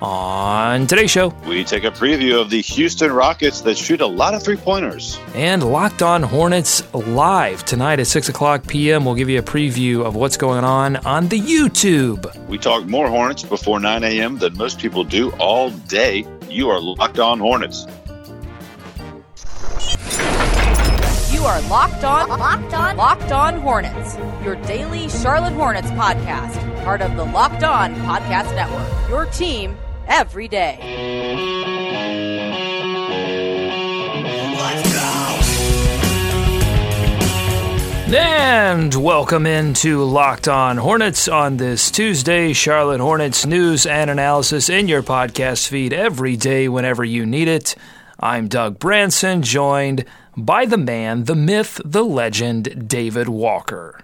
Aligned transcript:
On 0.00 0.86
today's 0.86 1.10
show, 1.10 1.34
we 1.44 1.64
take 1.64 1.82
a 1.82 1.90
preview 1.90 2.40
of 2.40 2.50
the 2.50 2.60
Houston 2.60 3.10
Rockets 3.10 3.62
that 3.62 3.76
shoot 3.76 4.00
a 4.00 4.06
lot 4.06 4.32
of 4.32 4.44
three 4.44 4.56
pointers. 4.56 5.18
And 5.34 5.60
Locked 5.60 6.02
On 6.02 6.22
Hornets 6.22 6.94
live 6.94 7.64
tonight 7.64 7.98
at 7.98 8.06
6 8.06 8.28
o'clock 8.28 8.64
p.m. 8.68 9.04
We'll 9.04 9.16
give 9.16 9.28
you 9.28 9.40
a 9.40 9.42
preview 9.42 10.04
of 10.04 10.14
what's 10.14 10.36
going 10.36 10.62
on 10.62 10.98
on 10.98 11.26
the 11.26 11.40
YouTube. 11.40 12.46
We 12.46 12.58
talk 12.58 12.86
more 12.86 13.08
Hornets 13.08 13.42
before 13.42 13.80
9 13.80 14.04
a.m. 14.04 14.38
than 14.38 14.56
most 14.56 14.78
people 14.78 15.02
do 15.02 15.32
all 15.32 15.70
day. 15.70 16.24
You 16.48 16.68
are 16.70 16.80
Locked 16.80 17.18
On 17.18 17.40
Hornets. 17.40 17.84
You 21.32 21.44
are 21.44 21.60
Locked 21.62 22.04
On, 22.04 22.28
Locked 22.28 22.74
On, 22.74 22.96
Locked 22.96 23.32
On 23.32 23.60
Hornets, 23.60 24.16
your 24.44 24.54
daily 24.62 25.08
Charlotte 25.08 25.54
Hornets 25.54 25.90
podcast, 25.90 26.84
part 26.84 27.02
of 27.02 27.16
the 27.16 27.24
Locked 27.24 27.64
On 27.64 27.96
Podcast 27.96 28.54
Network. 28.54 29.08
Your 29.08 29.26
team 29.26 29.76
every 30.08 30.48
day. 30.48 30.78
And 38.10 38.94
welcome 38.94 39.44
into 39.44 40.02
Locked 40.02 40.48
On 40.48 40.78
Hornets 40.78 41.28
on 41.28 41.58
this 41.58 41.90
Tuesday. 41.90 42.54
Charlotte 42.54 43.00
Hornets 43.00 43.44
news 43.44 43.84
and 43.84 44.08
analysis 44.08 44.70
in 44.70 44.88
your 44.88 45.02
podcast 45.02 45.68
feed 45.68 45.92
every 45.92 46.36
day 46.36 46.68
whenever 46.68 47.04
you 47.04 47.26
need 47.26 47.48
it. 47.48 47.74
I'm 48.18 48.48
Doug 48.48 48.78
Branson, 48.78 49.42
joined 49.42 50.06
by 50.36 50.64
the 50.64 50.78
man, 50.78 51.24
the 51.24 51.34
myth, 51.34 51.82
the 51.84 52.02
legend, 52.02 52.88
David 52.88 53.28
Walker. 53.28 54.00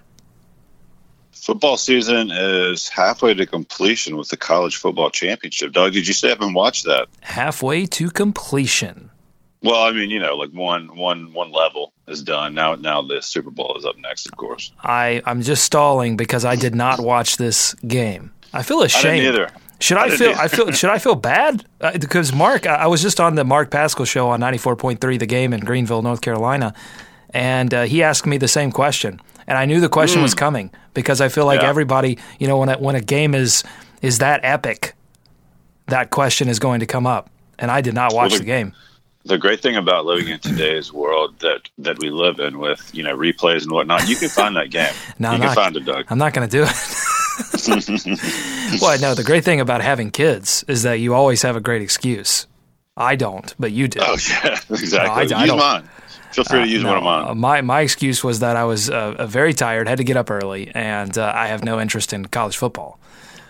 Football 1.45 1.77
season 1.77 2.31
is 2.31 2.89
halfway 2.89 3.35
to 3.35 3.45
completion 3.45 4.17
with 4.17 4.29
the 4.29 4.37
college 4.37 4.77
football 4.77 5.11
championship. 5.11 5.73
Doug, 5.73 5.93
did 5.93 6.07
you 6.07 6.13
say 6.15 6.29
I 6.29 6.31
haven't 6.31 6.55
watched 6.55 6.85
that? 6.85 7.07
Halfway 7.21 7.85
to 7.85 8.09
completion. 8.09 9.11
Well, 9.61 9.83
I 9.83 9.91
mean, 9.91 10.09
you 10.09 10.19
know, 10.19 10.35
like 10.35 10.49
one 10.49 10.97
one 10.97 11.33
one 11.33 11.51
level 11.51 11.93
is 12.07 12.23
done. 12.23 12.55
Now 12.55 12.73
now 12.73 13.03
the 13.03 13.21
Super 13.21 13.51
Bowl 13.51 13.75
is 13.77 13.85
up 13.85 13.95
next, 13.99 14.25
of 14.25 14.35
course. 14.37 14.71
I 14.83 15.21
I'm 15.27 15.43
just 15.43 15.63
stalling 15.63 16.17
because 16.17 16.45
I 16.45 16.55
did 16.55 16.73
not 16.73 16.99
watch 16.99 17.37
this 17.37 17.75
game. 17.87 18.31
I 18.51 18.63
feel 18.63 18.81
ashamed. 18.81 19.37
I. 19.39 19.47
Should 19.79 19.97
I, 19.97 20.05
I 20.05 20.09
feel? 20.09 20.33
I 20.35 20.47
feel. 20.47 20.71
Should 20.71 20.89
I 20.89 20.97
feel 20.97 21.15
bad? 21.15 21.63
Uh, 21.79 21.95
because 21.95 22.33
Mark, 22.33 22.65
I 22.65 22.87
was 22.87 23.03
just 23.03 23.19
on 23.19 23.35
the 23.35 23.43
Mark 23.43 23.69
Pascal 23.69 24.05
show 24.07 24.29
on 24.29 24.39
ninety 24.39 24.57
four 24.57 24.75
point 24.75 24.99
three, 24.99 25.17
the 25.17 25.27
game 25.27 25.53
in 25.53 25.59
Greenville, 25.59 26.01
North 26.01 26.21
Carolina, 26.21 26.73
and 27.29 27.71
uh, 27.71 27.83
he 27.83 28.01
asked 28.01 28.25
me 28.25 28.37
the 28.37 28.47
same 28.47 28.71
question, 28.71 29.21
and 29.47 29.57
I 29.57 29.65
knew 29.65 29.79
the 29.79 29.89
question 29.89 30.19
mm. 30.19 30.23
was 30.23 30.33
coming 30.33 30.71
because 30.93 31.21
I 31.21 31.29
feel 31.29 31.45
like 31.45 31.61
yeah. 31.61 31.69
everybody, 31.69 32.17
you 32.39 32.47
know, 32.47 32.57
when 32.57 32.69
a, 32.69 32.77
when 32.77 32.95
a 32.95 33.01
game 33.01 33.35
is 33.35 33.63
is 34.01 34.19
that 34.19 34.41
epic, 34.43 34.95
that 35.87 36.09
question 36.09 36.47
is 36.47 36.59
going 36.59 36.79
to 36.79 36.85
come 36.85 37.07
up, 37.07 37.29
and 37.59 37.71
I 37.71 37.81
did 37.81 37.93
not 37.93 38.13
watch 38.13 38.31
well, 38.31 38.39
the, 38.39 38.45
the 38.45 38.45
game. 38.45 38.73
The 39.25 39.37
great 39.37 39.61
thing 39.61 39.75
about 39.75 40.05
living 40.05 40.27
in 40.27 40.39
today's 40.39 40.93
world 40.93 41.39
that 41.39 41.69
that 41.79 41.99
we 41.99 42.09
live 42.09 42.39
in, 42.39 42.59
with 42.59 42.89
you 42.93 43.03
know 43.03 43.15
replays 43.15 43.63
and 43.63 43.71
whatnot, 43.71 44.07
you 44.07 44.15
can 44.15 44.29
find 44.29 44.55
that 44.55 44.69
game. 44.69 44.93
no, 45.19 45.29
you 45.29 45.35
I'm 45.35 45.39
can 45.41 45.47
not, 45.47 45.55
find 45.55 45.75
it, 45.75 45.85
Doug. 45.85 46.05
I'm 46.09 46.17
not 46.17 46.33
going 46.33 46.47
to 46.47 46.51
do 46.51 46.63
it. 46.63 46.71
well, 48.81 48.99
no, 48.99 49.13
the 49.13 49.23
great 49.25 49.43
thing 49.43 49.59
about 49.59 49.81
having 49.81 50.11
kids 50.11 50.63
is 50.67 50.83
that 50.83 50.99
you 50.99 51.13
always 51.13 51.41
have 51.41 51.55
a 51.55 51.61
great 51.61 51.81
excuse. 51.81 52.47
I 52.97 53.15
don't, 53.15 53.53
but 53.59 53.71
you 53.71 53.87
do. 53.87 53.99
Oh, 54.01 54.17
yeah, 54.43 54.59
exactly. 54.69 55.27
No, 55.27 55.37
I, 55.37 55.43
use 55.43 55.51
I 55.51 55.55
mine. 55.55 55.89
Feel 56.35 56.43
free 56.43 56.63
to 56.63 56.67
use 56.67 56.83
uh, 56.83 56.87
no, 56.87 56.89
one 56.89 56.97
of 56.97 57.03
mine. 57.03 57.37
My, 57.37 57.61
my 57.61 57.81
excuse 57.81 58.23
was 58.23 58.39
that 58.39 58.57
I 58.57 58.65
was 58.65 58.89
uh, 58.89 59.25
very 59.25 59.53
tired, 59.53 59.87
had 59.87 59.99
to 59.99 60.03
get 60.03 60.17
up 60.17 60.29
early, 60.29 60.69
and 60.75 61.17
uh, 61.17 61.31
I 61.33 61.47
have 61.47 61.63
no 61.63 61.79
interest 61.79 62.11
in 62.11 62.25
college 62.25 62.57
football. 62.57 62.99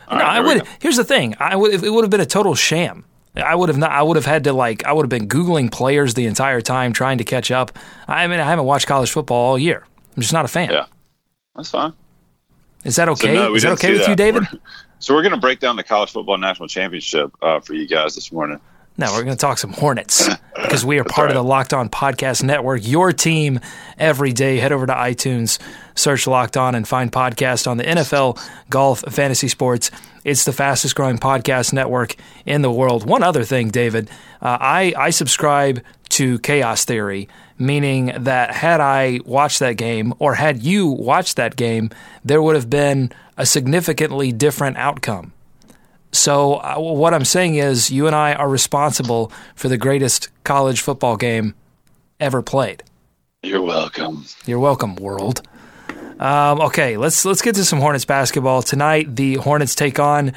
no, 0.09 0.17
right, 0.17 0.37
I 0.37 0.39
would. 0.39 0.67
Here's 0.79 0.97
the 0.97 1.03
thing: 1.03 1.35
I 1.39 1.55
would. 1.55 1.83
It 1.83 1.89
would 1.89 2.03
have 2.03 2.11
been 2.11 2.21
a 2.21 2.25
total 2.27 2.53
sham. 2.53 3.05
I 3.35 3.55
would 3.55 3.69
have 3.69 3.77
not. 3.77 3.91
I 3.91 4.03
would 4.03 4.17
have 4.17 4.25
had 4.25 4.43
to 4.43 4.53
like. 4.53 4.85
I 4.85 4.93
would 4.93 5.03
have 5.03 5.09
been 5.09 5.27
googling 5.27 5.71
players 5.71 6.13
the 6.13 6.27
entire 6.27 6.61
time, 6.61 6.93
trying 6.93 7.17
to 7.17 7.23
catch 7.23 7.49
up. 7.49 7.77
I 8.07 8.27
mean, 8.27 8.39
I 8.39 8.45
haven't 8.45 8.65
watched 8.65 8.87
college 8.87 9.11
football 9.11 9.37
all 9.37 9.57
year. 9.57 9.83
I'm 10.15 10.21
just 10.21 10.33
not 10.33 10.45
a 10.45 10.47
fan. 10.47 10.71
Yeah, 10.71 10.85
that's 11.55 11.71
fine. 11.71 11.93
Is 12.83 12.97
that 12.97 13.09
okay? 13.09 13.35
So 13.35 13.47
no, 13.47 13.55
Is 13.55 13.63
that 13.63 13.71
okay 13.73 13.93
with 13.93 14.01
that. 14.01 14.09
you, 14.09 14.15
David? 14.15 14.43
We're, 14.51 14.59
so 14.99 15.13
we're 15.15 15.23
going 15.23 15.33
to 15.33 15.39
break 15.39 15.59
down 15.59 15.75
the 15.75 15.83
college 15.83 16.11
football 16.11 16.37
national 16.37 16.67
championship 16.67 17.31
uh, 17.41 17.59
for 17.59 17.73
you 17.73 17.87
guys 17.87 18.15
this 18.15 18.31
morning. 18.31 18.59
No, 18.97 19.11
we're 19.11 19.23
going 19.23 19.35
to 19.35 19.41
talk 19.41 19.57
some 19.57 19.73
Hornets 19.73 20.29
because 20.55 20.85
we 20.85 20.99
are 20.99 21.03
part 21.03 21.27
right. 21.27 21.35
of 21.35 21.43
the 21.43 21.47
Locked 21.47 21.73
On 21.73 21.89
Podcast 21.89 22.43
Network. 22.43 22.87
Your 22.87 23.11
team 23.11 23.59
every 23.97 24.31
day. 24.31 24.57
Head 24.57 24.71
over 24.71 24.85
to 24.85 24.93
iTunes, 24.93 25.59
search 25.95 26.27
Locked 26.27 26.55
On, 26.55 26.75
and 26.75 26.87
find 26.87 27.11
podcast 27.11 27.67
on 27.67 27.77
the 27.77 27.83
NFL, 27.83 28.41
golf, 28.69 29.03
fantasy 29.09 29.49
sports. 29.49 29.91
It's 30.23 30.45
the 30.45 30.53
fastest 30.53 30.95
growing 30.95 31.17
podcast 31.17 31.73
network 31.73 32.15
in 32.45 32.61
the 32.61 32.71
world. 32.71 33.05
One 33.05 33.21
other 33.21 33.43
thing, 33.43 33.69
David, 33.69 34.09
uh, 34.41 34.57
I 34.59 34.93
I 34.97 35.09
subscribe 35.09 35.83
to 36.09 36.39
Chaos 36.39 36.85
Theory 36.85 37.27
meaning 37.57 38.11
that 38.17 38.51
had 38.51 38.81
I 38.81 39.19
watched 39.25 39.59
that 39.59 39.77
game 39.77 40.13
or 40.19 40.35
had 40.35 40.63
you 40.63 40.87
watched 40.87 41.37
that 41.37 41.55
game, 41.55 41.89
there 42.23 42.41
would 42.41 42.55
have 42.55 42.69
been 42.69 43.11
a 43.37 43.45
significantly 43.45 44.31
different 44.31 44.77
outcome. 44.77 45.33
So, 46.15 46.55
uh, 46.55 46.75
what 46.77 47.13
I'm 47.13 47.25
saying 47.25 47.55
is, 47.55 47.91
you 47.91 48.07
and 48.07 48.15
I 48.15 48.33
are 48.33 48.49
responsible 48.49 49.31
for 49.55 49.67
the 49.67 49.77
greatest 49.77 50.29
college 50.43 50.81
football 50.81 51.17
game 51.17 51.55
ever 52.19 52.41
played. 52.41 52.83
You're 53.43 53.61
welcome. 53.61 54.25
You're 54.45 54.59
welcome, 54.59 54.95
world. 54.95 55.41
Um, 56.19 56.61
okay, 56.61 56.97
let's 56.97 57.25
let's 57.25 57.41
get 57.41 57.55
to 57.55 57.65
some 57.65 57.79
Hornets 57.79 58.05
basketball 58.05 58.61
tonight. 58.61 59.15
The 59.15 59.35
Hornets 59.35 59.75
take 59.75 59.99
on 59.99 60.31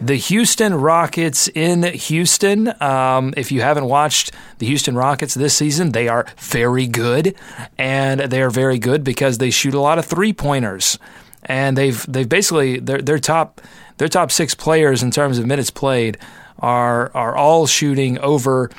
the 0.00 0.16
Houston 0.16 0.74
Rockets 0.74 1.48
in 1.48 1.82
Houston. 1.82 2.72
Um, 2.82 3.34
if 3.36 3.52
you 3.52 3.60
haven't 3.60 3.84
watched 3.84 4.32
the 4.58 4.66
Houston 4.66 4.96
Rockets 4.96 5.34
this 5.34 5.54
season, 5.54 5.92
they 5.92 6.08
are 6.08 6.26
very 6.38 6.86
good, 6.86 7.36
and 7.78 8.20
they 8.20 8.42
are 8.42 8.50
very 8.50 8.78
good 8.78 9.04
because 9.04 9.38
they 9.38 9.50
shoot 9.50 9.74
a 9.74 9.80
lot 9.80 9.98
of 9.98 10.06
three 10.06 10.32
pointers, 10.32 10.98
and 11.44 11.76
they've 11.76 12.04
they've 12.08 12.28
basically 12.28 12.80
their 12.80 13.00
their 13.00 13.18
top 13.18 13.60
their 14.00 14.08
top 14.08 14.32
six 14.32 14.54
players 14.54 15.02
in 15.02 15.10
terms 15.10 15.38
of 15.38 15.46
minutes 15.46 15.70
played 15.70 16.16
are 16.58 17.10
are 17.14 17.36
all 17.36 17.66
shooting 17.66 18.18
over 18.20 18.70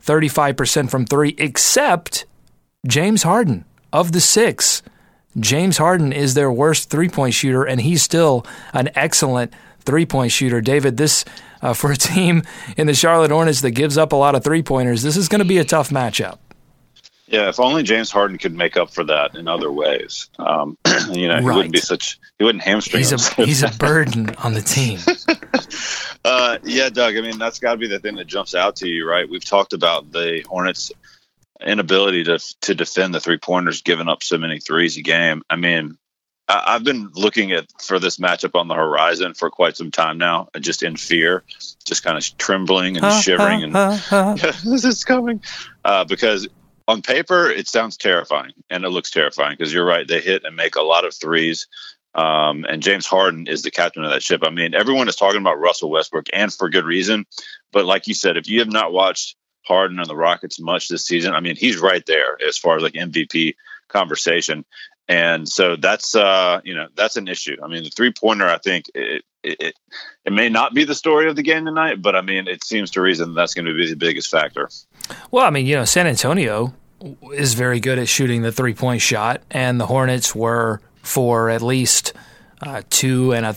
thirty 0.00 0.28
five 0.28 0.56
percent 0.56 0.88
from 0.88 1.04
three, 1.04 1.34
except 1.36 2.26
James 2.86 3.24
Harden 3.24 3.64
of 3.92 4.12
the 4.12 4.20
six. 4.20 4.80
James 5.36 5.78
Harden 5.78 6.12
is 6.12 6.34
their 6.34 6.52
worst 6.52 6.90
three 6.90 7.08
point 7.08 7.34
shooter, 7.34 7.64
and 7.64 7.80
he's 7.80 8.04
still 8.04 8.46
an 8.72 8.88
excellent 8.94 9.52
three 9.80 10.06
point 10.06 10.30
shooter. 10.30 10.60
David, 10.60 10.96
this 10.96 11.24
uh, 11.60 11.74
for 11.74 11.90
a 11.90 11.96
team 11.96 12.44
in 12.76 12.86
the 12.86 12.94
Charlotte 12.94 13.32
Hornets 13.32 13.62
that 13.62 13.72
gives 13.72 13.98
up 13.98 14.12
a 14.12 14.16
lot 14.16 14.36
of 14.36 14.44
three 14.44 14.62
pointers, 14.62 15.02
this 15.02 15.16
is 15.16 15.28
going 15.28 15.40
to 15.40 15.44
be 15.44 15.58
a 15.58 15.64
tough 15.64 15.90
matchup. 15.90 16.38
Yeah, 17.26 17.48
if 17.48 17.60
only 17.60 17.82
James 17.82 18.10
Harden 18.10 18.36
could 18.36 18.54
make 18.54 18.76
up 18.76 18.90
for 18.90 19.04
that 19.04 19.36
in 19.36 19.48
other 19.48 19.70
ways. 19.70 20.28
Um, 20.38 20.76
you 21.12 21.28
know, 21.28 21.34
right. 21.34 21.42
he 21.42 21.46
wouldn't 21.46 21.72
be 21.72 21.80
such. 21.80 22.18
He 22.38 22.44
wouldn't 22.44 22.64
hamstring. 22.64 23.00
He's 23.00 23.12
a 23.12 23.44
he's 23.44 23.62
a 23.62 23.68
burden 23.78 24.34
on 24.36 24.54
the 24.54 24.60
team. 24.60 24.98
uh, 26.24 26.58
yeah, 26.64 26.88
Doug. 26.88 27.16
I 27.16 27.20
mean, 27.20 27.38
that's 27.38 27.58
got 27.58 27.72
to 27.72 27.78
be 27.78 27.88
the 27.88 28.00
thing 28.00 28.16
that 28.16 28.26
jumps 28.26 28.54
out 28.54 28.76
to 28.76 28.88
you, 28.88 29.08
right? 29.08 29.28
We've 29.28 29.44
talked 29.44 29.72
about 29.72 30.10
the 30.10 30.44
Hornets' 30.48 30.90
inability 31.64 32.24
to 32.24 32.38
to 32.62 32.74
defend 32.74 33.14
the 33.14 33.20
three 33.20 33.38
pointers, 33.38 33.82
giving 33.82 34.08
up 34.08 34.22
so 34.22 34.36
many 34.36 34.58
threes 34.58 34.96
a 34.96 35.02
game. 35.02 35.42
I 35.48 35.56
mean, 35.56 35.96
I've 36.48 36.84
been 36.84 37.10
looking 37.14 37.52
at 37.52 37.66
for 37.80 37.98
this 37.98 38.18
matchup 38.18 38.58
on 38.58 38.68
the 38.68 38.74
horizon 38.74 39.34
for 39.34 39.48
quite 39.48 39.76
some 39.76 39.90
time 39.90 40.18
now, 40.18 40.48
just 40.58 40.82
in 40.82 40.96
fear, 40.96 41.44
just 41.84 42.02
kind 42.02 42.18
of 42.18 42.38
trembling 42.38 42.98
and 42.98 43.22
shivering, 43.22 43.62
and 43.62 43.74
this 44.64 44.84
is 44.84 45.04
coming 45.04 45.40
uh, 45.84 46.04
because 46.04 46.48
on 46.88 47.02
paper 47.02 47.50
it 47.50 47.68
sounds 47.68 47.96
terrifying 47.96 48.52
and 48.70 48.84
it 48.84 48.90
looks 48.90 49.10
terrifying 49.10 49.56
because 49.56 49.72
you're 49.72 49.84
right, 49.84 50.06
they 50.06 50.20
hit 50.20 50.44
and 50.44 50.56
make 50.56 50.76
a 50.76 50.82
lot 50.82 51.04
of 51.04 51.14
threes. 51.14 51.66
Um, 52.14 52.66
and 52.68 52.82
James 52.82 53.06
Harden 53.06 53.46
is 53.46 53.62
the 53.62 53.70
captain 53.70 54.04
of 54.04 54.10
that 54.10 54.22
ship. 54.22 54.42
I 54.44 54.50
mean, 54.50 54.74
everyone 54.74 55.08
is 55.08 55.16
talking 55.16 55.40
about 55.40 55.58
Russell 55.58 55.90
Westbrook, 55.90 56.26
and 56.34 56.52
for 56.52 56.68
good 56.68 56.84
reason. 56.84 57.24
But 57.72 57.86
like 57.86 58.06
you 58.06 58.12
said, 58.12 58.36
if 58.36 58.48
you 58.48 58.58
have 58.58 58.70
not 58.70 58.92
watched 58.92 59.34
Harden 59.62 59.98
and 59.98 60.06
the 60.06 60.16
Rockets 60.16 60.60
much 60.60 60.88
this 60.88 61.06
season, 61.06 61.32
I 61.32 61.40
mean, 61.40 61.56
he's 61.56 61.78
right 61.78 62.04
there 62.04 62.36
as 62.46 62.58
far 62.58 62.76
as 62.76 62.82
like 62.82 62.92
MVP 62.92 63.54
conversation 63.88 64.66
and 65.08 65.48
so 65.48 65.76
that's 65.76 66.14
uh, 66.14 66.60
you 66.64 66.74
know 66.74 66.88
that's 66.94 67.16
an 67.16 67.28
issue. 67.28 67.56
I 67.62 67.68
mean, 67.68 67.84
the 67.84 67.90
three 67.90 68.12
pointer, 68.12 68.46
I 68.46 68.58
think, 68.58 68.86
it, 68.94 69.24
it, 69.42 69.60
it, 69.60 69.74
it 70.24 70.32
may 70.32 70.48
not 70.48 70.74
be 70.74 70.84
the 70.84 70.94
story 70.94 71.28
of 71.28 71.36
the 71.36 71.42
game 71.42 71.64
tonight, 71.64 72.00
but 72.00 72.14
I 72.16 72.20
mean, 72.20 72.48
it 72.48 72.64
seems 72.64 72.90
to 72.92 73.00
reason 73.00 73.34
that's 73.34 73.54
going 73.54 73.66
to 73.66 73.74
be 73.74 73.88
the 73.88 73.96
biggest 73.96 74.30
factor. 74.30 74.68
Well, 75.30 75.44
I 75.44 75.50
mean, 75.50 75.66
you 75.66 75.76
know, 75.76 75.84
San 75.84 76.06
Antonio 76.06 76.74
is 77.32 77.54
very 77.54 77.80
good 77.80 77.98
at 77.98 78.08
shooting 78.08 78.42
the 78.42 78.52
three 78.52 78.74
point 78.74 79.02
shot, 79.02 79.42
and 79.50 79.80
the 79.80 79.86
Hornets 79.86 80.34
were 80.34 80.80
for 81.02 81.50
at 81.50 81.62
least 81.62 82.12
uh, 82.60 82.82
two 82.90 83.32
and 83.32 83.44
a 83.44 83.56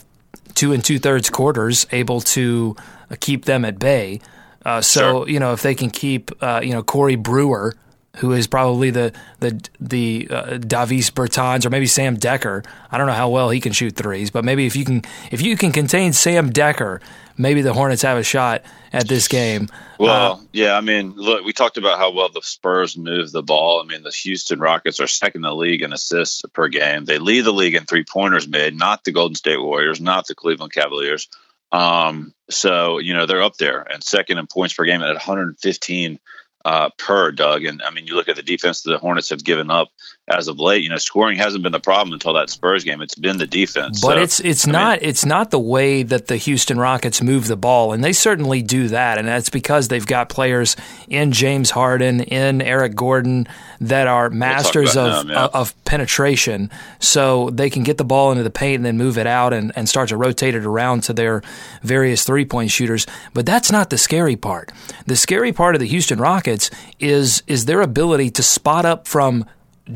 two 0.55 0.73
and 0.73 0.83
two 0.83 0.97
thirds 0.99 1.29
quarters 1.29 1.85
able 1.91 2.21
to 2.21 2.75
uh, 3.11 3.15
keep 3.19 3.45
them 3.45 3.63
at 3.65 3.77
bay. 3.77 4.19
Uh, 4.65 4.81
so 4.81 4.99
Sure. 4.99 5.29
you 5.29 5.39
know 5.39 5.53
if 5.53 5.61
they 5.61 5.75
can 5.75 5.91
keep 5.91 6.31
uh, 6.41 6.59
you 6.63 6.71
know 6.71 6.81
Corey 6.81 7.15
Brewer, 7.15 7.75
who 8.17 8.31
is 8.31 8.47
probably 8.47 8.89
the 8.89 9.13
the 9.39 9.69
the 9.79 10.27
uh, 10.29 10.57
Davis 10.57 11.09
Bertans 11.09 11.65
or 11.65 11.69
maybe 11.69 11.87
Sam 11.87 12.17
Dekker. 12.17 12.65
I 12.91 12.97
don't 12.97 13.07
know 13.07 13.13
how 13.13 13.29
well 13.29 13.49
he 13.49 13.59
can 13.59 13.71
shoot 13.73 13.95
threes, 13.95 14.31
but 14.31 14.45
maybe 14.45 14.65
if 14.65 14.75
you 14.75 14.85
can 14.85 15.03
if 15.31 15.41
you 15.41 15.57
can 15.57 15.71
contain 15.71 16.13
Sam 16.13 16.51
Dekker, 16.51 17.01
maybe 17.37 17.61
the 17.61 17.73
Hornets 17.73 18.01
have 18.01 18.17
a 18.17 18.23
shot 18.23 18.63
at 18.93 19.07
this 19.07 19.27
game. 19.27 19.67
Well, 19.99 20.33
Uh, 20.33 20.39
yeah, 20.53 20.77
I 20.77 20.81
mean, 20.81 21.13
look, 21.15 21.43
we 21.45 21.53
talked 21.53 21.77
about 21.77 21.97
how 21.97 22.11
well 22.11 22.29
the 22.29 22.41
Spurs 22.41 22.97
move 22.97 23.31
the 23.31 23.43
ball. 23.43 23.81
I 23.81 23.85
mean, 23.85 24.03
the 24.03 24.11
Houston 24.11 24.59
Rockets 24.59 24.99
are 24.99 25.07
second 25.07 25.39
in 25.39 25.49
the 25.49 25.55
league 25.55 25.81
in 25.81 25.93
assists 25.93 26.43
per 26.53 26.67
game. 26.67 27.05
They 27.05 27.17
lead 27.17 27.41
the 27.41 27.51
league 27.53 27.75
in 27.75 27.85
three 27.85 28.05
pointers 28.05 28.47
made, 28.47 28.77
not 28.77 29.03
the 29.03 29.11
Golden 29.11 29.35
State 29.35 29.61
Warriors, 29.61 29.99
not 29.99 30.27
the 30.27 30.35
Cleveland 30.35 30.73
Cavaliers. 30.73 31.27
Um, 31.71 32.33
so 32.49 32.99
you 32.99 33.13
know 33.13 33.25
they're 33.25 33.43
up 33.43 33.57
there 33.57 33.81
and 33.81 34.03
second 34.03 34.37
in 34.37 34.47
points 34.47 34.73
per 34.73 34.85
game 34.85 35.01
at 35.01 35.13
115 35.13 36.19
uh, 36.65 36.89
per 36.97 37.31
Doug. 37.31 37.63
And 37.63 37.81
I 37.83 37.91
mean, 37.91 38.07
you 38.07 38.15
look 38.15 38.27
at 38.27 38.35
the 38.35 38.43
defense 38.43 38.81
that 38.81 38.91
the 38.91 38.97
Hornets 38.97 39.29
have 39.29 39.43
given 39.43 39.69
up 39.69 39.89
as 40.27 40.47
of 40.47 40.59
late. 40.59 40.83
You 40.83 40.89
know, 40.89 40.97
scoring 40.97 41.37
hasn't 41.37 41.61
been 41.61 41.71
the 41.71 41.79
problem 41.79 42.11
until 42.11 42.33
that 42.33 42.49
Spurs 42.49 42.83
game. 42.83 43.01
It's 43.01 43.13
been 43.13 43.37
the 43.37 43.45
defense. 43.45 44.01
But 44.01 44.15
So, 44.15 44.21
it's 44.21 44.39
it's 44.39 44.65
I 44.65 44.67
mean, 44.67 44.73
not 44.73 45.03
it's 45.03 45.25
not 45.25 45.51
the 45.51 45.59
way 45.59 46.01
that 46.01 46.25
the 46.25 46.37
Houston 46.37 46.79
Rockets 46.79 47.21
move 47.21 47.47
the 47.47 47.55
ball, 47.55 47.93
and 47.93 48.03
they 48.03 48.13
certainly 48.13 48.63
do 48.63 48.87
that, 48.87 49.19
and 49.19 49.27
that's 49.27 49.49
because 49.49 49.87
they've 49.87 50.05
got 50.05 50.27
players 50.27 50.75
in 51.07 51.31
James 51.31 51.69
Harden, 51.69 52.21
in 52.21 52.61
Eric 52.61 52.95
Gordon 52.95 53.47
that 53.79 54.07
are 54.07 54.31
masters 54.31 54.95
about 54.95 55.09
of 55.09 55.27
them, 55.27 55.35
yeah. 55.35 55.47
of 55.53 55.85
penetration, 55.85 56.71
so 56.99 57.51
they 57.51 57.69
can 57.69 57.83
get 57.83 57.97
the 57.97 58.05
ball 58.05 58.31
into 58.31 58.43
the 58.43 58.49
paint 58.49 58.77
and 58.77 58.85
then 58.85 58.97
move 58.97 59.19
it 59.19 59.27
out 59.27 59.53
and, 59.53 59.71
and 59.75 59.87
start 59.87 60.09
to 60.09 60.17
rotate 60.17 60.55
it 60.55 60.65
around 60.65 61.03
to 61.03 61.13
their 61.13 61.43
various 61.83 62.23
three 62.23 62.45
point 62.45 62.71
shooters. 62.71 63.05
But 63.35 63.45
that's 63.45 63.71
not 63.71 63.91
the 63.91 63.99
scary 63.99 64.35
part. 64.35 64.71
The 65.05 65.15
scary 65.15 65.53
part 65.53 65.75
of 65.75 65.79
the 65.79 65.87
Houston 65.87 66.19
Rockets 66.19 66.54
is 66.99 67.43
is 67.47 67.65
their 67.65 67.81
ability 67.81 68.29
to 68.31 68.43
spot 68.43 68.85
up 68.85 69.07
from 69.07 69.45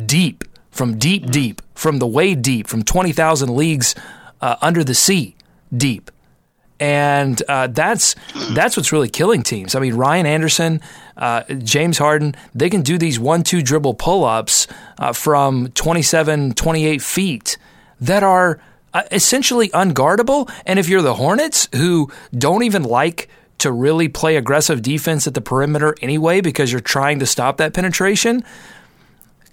deep, 0.05 0.43
from 0.71 0.97
deep, 0.97 1.27
deep, 1.27 1.61
from 1.73 1.99
the 1.99 2.07
way 2.07 2.35
deep, 2.35 2.67
from 2.67 2.83
20,000 2.83 3.55
leagues 3.55 3.95
uh, 4.41 4.55
under 4.61 4.83
the 4.83 4.93
sea 4.93 5.35
deep. 5.75 6.11
And 6.79 7.41
uh, 7.49 7.67
that's 7.67 8.15
that's 8.51 8.77
what's 8.77 8.93
really 8.93 9.09
killing 9.09 9.43
teams. 9.43 9.75
I 9.75 9.81
mean, 9.81 9.95
Ryan 9.95 10.25
Anderson, 10.25 10.79
uh, 11.17 11.43
James 11.43 11.97
Harden, 11.97 12.35
they 12.55 12.69
can 12.69 12.83
do 12.83 12.97
these 12.97 13.19
one-two 13.19 13.61
dribble 13.61 13.95
pull-ups 13.95 14.65
uh, 14.97 15.11
from 15.11 15.67
27, 15.73 16.53
28 16.53 17.01
feet 17.01 17.57
that 17.99 18.23
are 18.23 18.61
uh, 18.93 19.03
essentially 19.11 19.67
unguardable. 19.69 20.49
And 20.65 20.79
if 20.79 20.87
you're 20.87 21.01
the 21.01 21.15
Hornets, 21.15 21.67
who 21.75 22.09
don't 22.31 22.63
even 22.63 22.83
like 22.83 23.29
to 23.59 23.71
really 23.71 24.07
play 24.07 24.35
aggressive 24.35 24.81
defense 24.81 25.27
at 25.27 25.33
the 25.33 25.41
perimeter 25.41 25.95
anyway, 26.01 26.41
because 26.41 26.71
you're 26.71 26.81
trying 26.81 27.19
to 27.19 27.25
stop 27.25 27.57
that 27.57 27.73
penetration, 27.73 28.43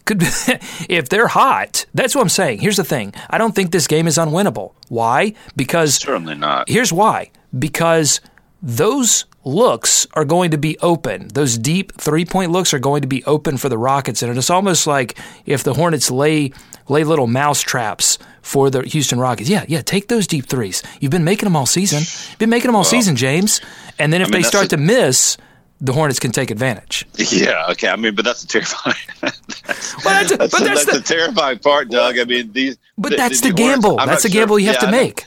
could 0.05 0.19
be, 0.19 0.26
if 0.88 1.08
they're 1.08 1.29
hot, 1.29 1.87
that's 1.94 2.14
what 2.14 2.23
I'm 2.23 2.29
saying. 2.29 2.61
Here's 2.61 2.76
the 2.76 2.85
thing. 2.85 3.12
I 3.29 3.38
don't 3.38 3.55
think 3.55 3.70
this 3.70 3.87
game 3.87 4.06
is 4.06 4.17
unwinnable. 4.17 4.73
Why? 4.88 5.35
Because 5.55 5.97
certainly 5.97 6.35
not. 6.35 6.69
here's 6.69 6.93
why. 6.93 7.31
Because 7.56 8.20
those 8.62 9.25
looks 9.44 10.06
are 10.14 10.25
going 10.25 10.50
to 10.50 10.58
be 10.58 10.79
open. 10.81 11.29
Those 11.29 11.56
deep 11.58 11.93
three-point 12.00 12.50
looks 12.50 12.75
are 12.75 12.79
going 12.79 13.03
to 13.03 13.08
be 13.08 13.23
open 13.25 13.56
for 13.58 13.69
the 13.69 13.79
Rockets 13.79 14.23
and 14.23 14.37
it's 14.37 14.50
almost 14.50 14.87
like 14.87 15.17
if 15.44 15.62
the 15.62 15.75
Hornets 15.75 16.11
lay 16.11 16.53
lay 16.88 17.05
little 17.05 17.26
mouse 17.26 17.61
traps 17.61 18.19
for 18.43 18.70
the 18.70 18.82
Houston 18.82 19.19
Rockets. 19.19 19.49
Yeah, 19.50 19.64
yeah, 19.69 19.82
take 19.82 20.08
those 20.08 20.26
deep 20.26 20.47
threes. 20.47 20.82
You've 21.00 21.11
been 21.11 21.25
making 21.25 21.47
them 21.47 21.56
all 21.56 21.67
season. 21.67 22.00
You've 22.00 22.38
been 22.38 22.50
making 22.50 22.69
them 22.69 22.76
all 22.76 22.85
season, 22.85 23.17
James. 23.17 23.61
And 23.99 24.12
then 24.12 24.20
if 24.23 24.31
mean, 24.31 24.43
they 24.43 24.49
start 24.49 24.67
a- 24.67 24.69
to 24.70 24.76
miss, 24.76 25.37
the 25.81 25.93
Hornets 25.93 26.19
can 26.20 26.31
take 26.32 26.50
advantage. 26.50 27.06
Yeah, 27.17 27.67
okay. 27.70 27.88
I 27.88 27.97
mean, 27.97 28.14
but 28.14 28.25
that's 28.25 28.44
a 28.44 28.47
terrifying. 28.49 28.94
But 29.20 29.35
that's, 29.58 30.03
that's, 30.05 30.31
but 30.37 30.38
that's, 30.38 30.61
that's 30.61 30.85
the, 30.87 30.93
the 30.99 31.00
terrifying 31.03 31.58
part, 31.58 31.91
Doug. 31.91 32.19
I 32.19 32.25
mean, 32.25 32.53
these. 32.53 32.79
but 32.97 33.11
the- 33.11 33.17
that's 33.17 33.41
the 33.41 33.49
the, 33.49 33.55
gamble. 33.55 33.99
I'm 34.00 34.08
That's 34.08 34.23
the 34.23 34.31
sure- 34.31 34.43
gamble 34.43 34.58
you 34.61 34.67
have 34.67 34.76
yeah, 34.76 34.81
to 34.81 34.87
I 34.88 34.91
make. 34.93 35.25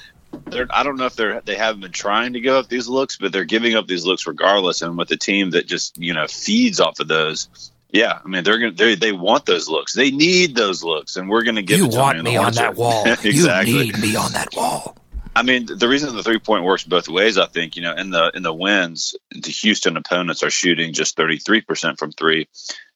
They're, 0.52 0.68
I 0.72 0.84
don't 0.84 0.98
know 0.98 1.06
if 1.06 1.16
they're 1.16 1.42
they 1.42 1.56
haven't 1.56 1.82
been 1.82 1.92
trying 1.92 2.34
to 2.34 2.40
give 2.40 2.56
up 2.56 2.68
these 2.68 2.88
looks, 2.88 3.18
but 3.18 3.32
they're 3.32 3.46
giving 3.46 3.76
up 3.76 3.88
these 3.88 4.06
looks 4.06 4.26
regardless. 4.26 4.82
And 4.82 4.98
with 4.98 5.12
a 5.12 5.18
team 5.18 5.52
that 5.52 5.68
just 5.68 5.98
you 5.98 6.14
know 6.14 6.28
feeds 6.28 6.80
off 6.80 7.00
of 7.00 7.08
those, 7.08 7.72
yeah, 7.92 8.20
I 8.24 8.28
mean 8.28 8.44
they're 8.44 8.58
gonna 8.58 8.72
they 8.72 8.96
they 8.96 9.12
want 9.12 9.46
those 9.46 9.68
looks. 9.70 9.94
They 9.94 10.12
need 10.12 10.56
those 10.56 10.84
looks, 10.84 11.16
and 11.16 11.30
we're 11.30 11.44
gonna 11.44 11.62
give 11.62 11.78
You 11.78 11.88
want 11.88 12.18
and 12.18 12.26
me 12.26 12.38
on 12.38 12.54
that 12.54 12.76
wall. 12.78 13.06
exactly. 13.06 13.72
You 13.74 13.92
need 13.92 14.00
me 14.00 14.16
on 14.16 14.32
that 14.34 14.50
wall. 14.56 14.96
I 15.36 15.44
mean, 15.44 15.68
the 15.68 15.88
reason 15.88 16.16
the 16.16 16.24
three 16.24 16.40
point 16.40 16.64
works 16.66 16.84
both 16.84 17.08
ways, 17.08 17.38
I 17.38 17.46
think, 17.46 17.76
you 17.76 17.82
know, 17.84 17.94
in 17.94 18.10
the 18.10 18.32
in 18.34 18.44
the 18.44 18.54
wins, 18.54 19.16
the 19.32 19.52
Houston 19.52 19.96
opponents 19.96 20.44
are 20.44 20.50
shooting 20.50 20.94
just 20.94 21.16
thirty 21.16 21.38
three 21.38 21.62
percent 21.62 22.00
from 22.00 22.12
three. 22.12 22.48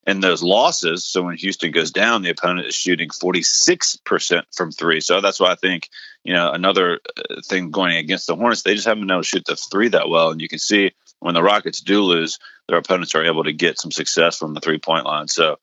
In 0.06 0.20
those 0.20 0.44
losses, 0.44 1.06
so 1.06 1.24
when 1.24 1.38
Houston 1.38 1.72
goes 1.72 1.92
down, 1.92 2.24
the 2.24 2.30
opponent 2.32 2.68
is 2.68 2.76
shooting 2.76 3.10
forty 3.12 3.44
six 3.44 3.96
percent 4.04 4.46
from 4.52 4.72
three. 4.72 5.00
So 5.00 5.22
that's 5.22 5.40
why 5.40 5.52
I 5.52 5.56
think, 5.56 5.88
you 6.24 6.34
know, 6.34 6.52
another 6.52 7.00
uh, 7.18 7.42
thing 7.46 7.72
going 7.72 7.98
against 7.98 8.28
the 8.28 8.36
Hornets, 8.36 8.62
they 8.62 8.75
just 8.75 8.88
haven't 8.88 9.04
been 9.04 9.12
able 9.12 9.22
to 9.22 9.28
shoot 9.28 9.44
the 9.46 9.56
three 9.56 9.90
that 9.90 10.10
well. 10.10 10.31
And 10.31 10.42
you 10.42 10.48
can 10.48 10.60
see 10.60 10.92
when 11.20 11.34
the 11.34 11.44
Rockets 11.44 11.81
do 11.81 12.02
lose, 12.02 12.40
their 12.68 12.78
opponents 12.78 13.16
are 13.16 13.25
able 13.25 13.44
to 13.44 13.54
get 13.54 13.80
some 13.80 13.92
success 13.92 14.38
from 14.38 14.54
the 14.54 14.62
three 14.62 14.80
point 14.80 15.06
line. 15.06 15.28
So 15.28 15.58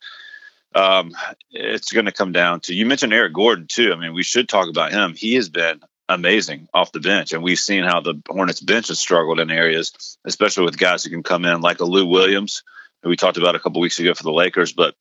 um, 0.74 1.12
it's 1.50 1.92
going 1.92 2.06
to 2.06 2.12
come 2.12 2.32
down 2.32 2.60
to 2.60 2.74
you 2.74 2.86
mentioned 2.86 3.12
Eric 3.12 3.32
Gordon 3.32 3.66
too. 3.66 3.92
I 3.92 3.96
mean, 3.96 4.14
we 4.14 4.22
should 4.22 4.48
talk 4.48 4.68
about 4.68 4.92
him. 4.92 5.14
He 5.14 5.34
has 5.34 5.48
been 5.48 5.80
amazing 6.08 6.68
off 6.74 6.92
the 6.92 7.00
bench, 7.00 7.32
and 7.32 7.42
we've 7.42 7.58
seen 7.58 7.84
how 7.84 8.00
the 8.00 8.20
Hornets 8.28 8.60
bench 8.60 8.88
has 8.88 8.98
struggled 8.98 9.40
in 9.40 9.50
areas, 9.50 10.18
especially 10.24 10.64
with 10.64 10.78
guys 10.78 11.04
who 11.04 11.10
can 11.10 11.22
come 11.22 11.44
in 11.44 11.60
like 11.60 11.80
a 11.80 11.84
Lou 11.84 12.06
Williams, 12.06 12.62
who 13.02 13.08
we 13.08 13.16
talked 13.16 13.38
about 13.38 13.54
a 13.54 13.60
couple 13.60 13.80
weeks 13.80 13.98
ago 13.98 14.14
for 14.14 14.24
the 14.24 14.32
Lakers. 14.32 14.72
But 14.72 14.94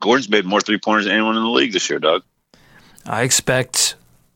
Gordon's 0.00 0.28
made 0.28 0.44
more 0.44 0.60
three 0.60 0.78
pointers 0.78 1.06
than 1.06 1.14
anyone 1.14 1.36
in 1.36 1.42
the 1.42 1.48
league 1.48 1.72
this 1.72 1.88
year, 1.88 1.98
Doug. 1.98 2.22
I 3.04 3.22
expect 3.22 3.85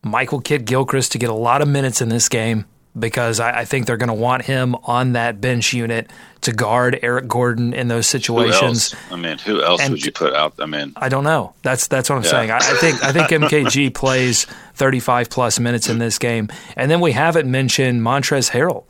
Michael 0.02 0.40
Kidd 0.40 0.64
Gilchrist 0.64 1.12
to 1.12 1.18
get 1.18 1.30
a 1.30 1.34
lot 1.34 1.62
of 1.62 1.68
minutes 1.68 2.00
in 2.00 2.08
this 2.08 2.28
game 2.28 2.64
because 2.98 3.38
I, 3.38 3.60
I 3.60 3.64
think 3.64 3.86
they're 3.86 3.96
going 3.96 4.08
to 4.08 4.14
want 4.14 4.44
him 4.44 4.74
on 4.84 5.12
that 5.12 5.40
bench 5.40 5.72
unit 5.72 6.10
to 6.40 6.52
guard 6.52 6.98
Eric 7.02 7.28
Gordon 7.28 7.72
in 7.72 7.86
those 7.88 8.06
situations. 8.06 8.94
I 9.12 9.16
mean, 9.16 9.38
who 9.38 9.62
else 9.62 9.80
And- 9.82 9.92
would 9.92 10.04
you 10.04 10.10
put 10.10 10.32
out? 10.34 10.54
I 10.58 10.66
mean, 10.66 10.94
I 10.96 11.08
don't 11.08 11.22
know. 11.24 11.52
That's 11.62 11.86
that's 11.86 12.08
what 12.10 12.16
I'm 12.16 12.24
Yeah. 12.24 12.30
saying. 12.30 12.50
I, 12.50 12.56
I 12.56 12.60
think 12.60 13.04
I 13.04 13.12
think 13.12 13.28
MKG 13.50 13.94
plays 13.94 14.46
35 14.74 15.30
plus 15.30 15.60
minutes 15.60 15.88
in 15.88 15.98
this 15.98 16.18
game, 16.18 16.48
and 16.76 16.90
then 16.90 17.00
we 17.00 17.12
haven't 17.12 17.48
mentioned 17.50 18.00
Montrezl 18.02 18.50
Harrell, 18.50 18.84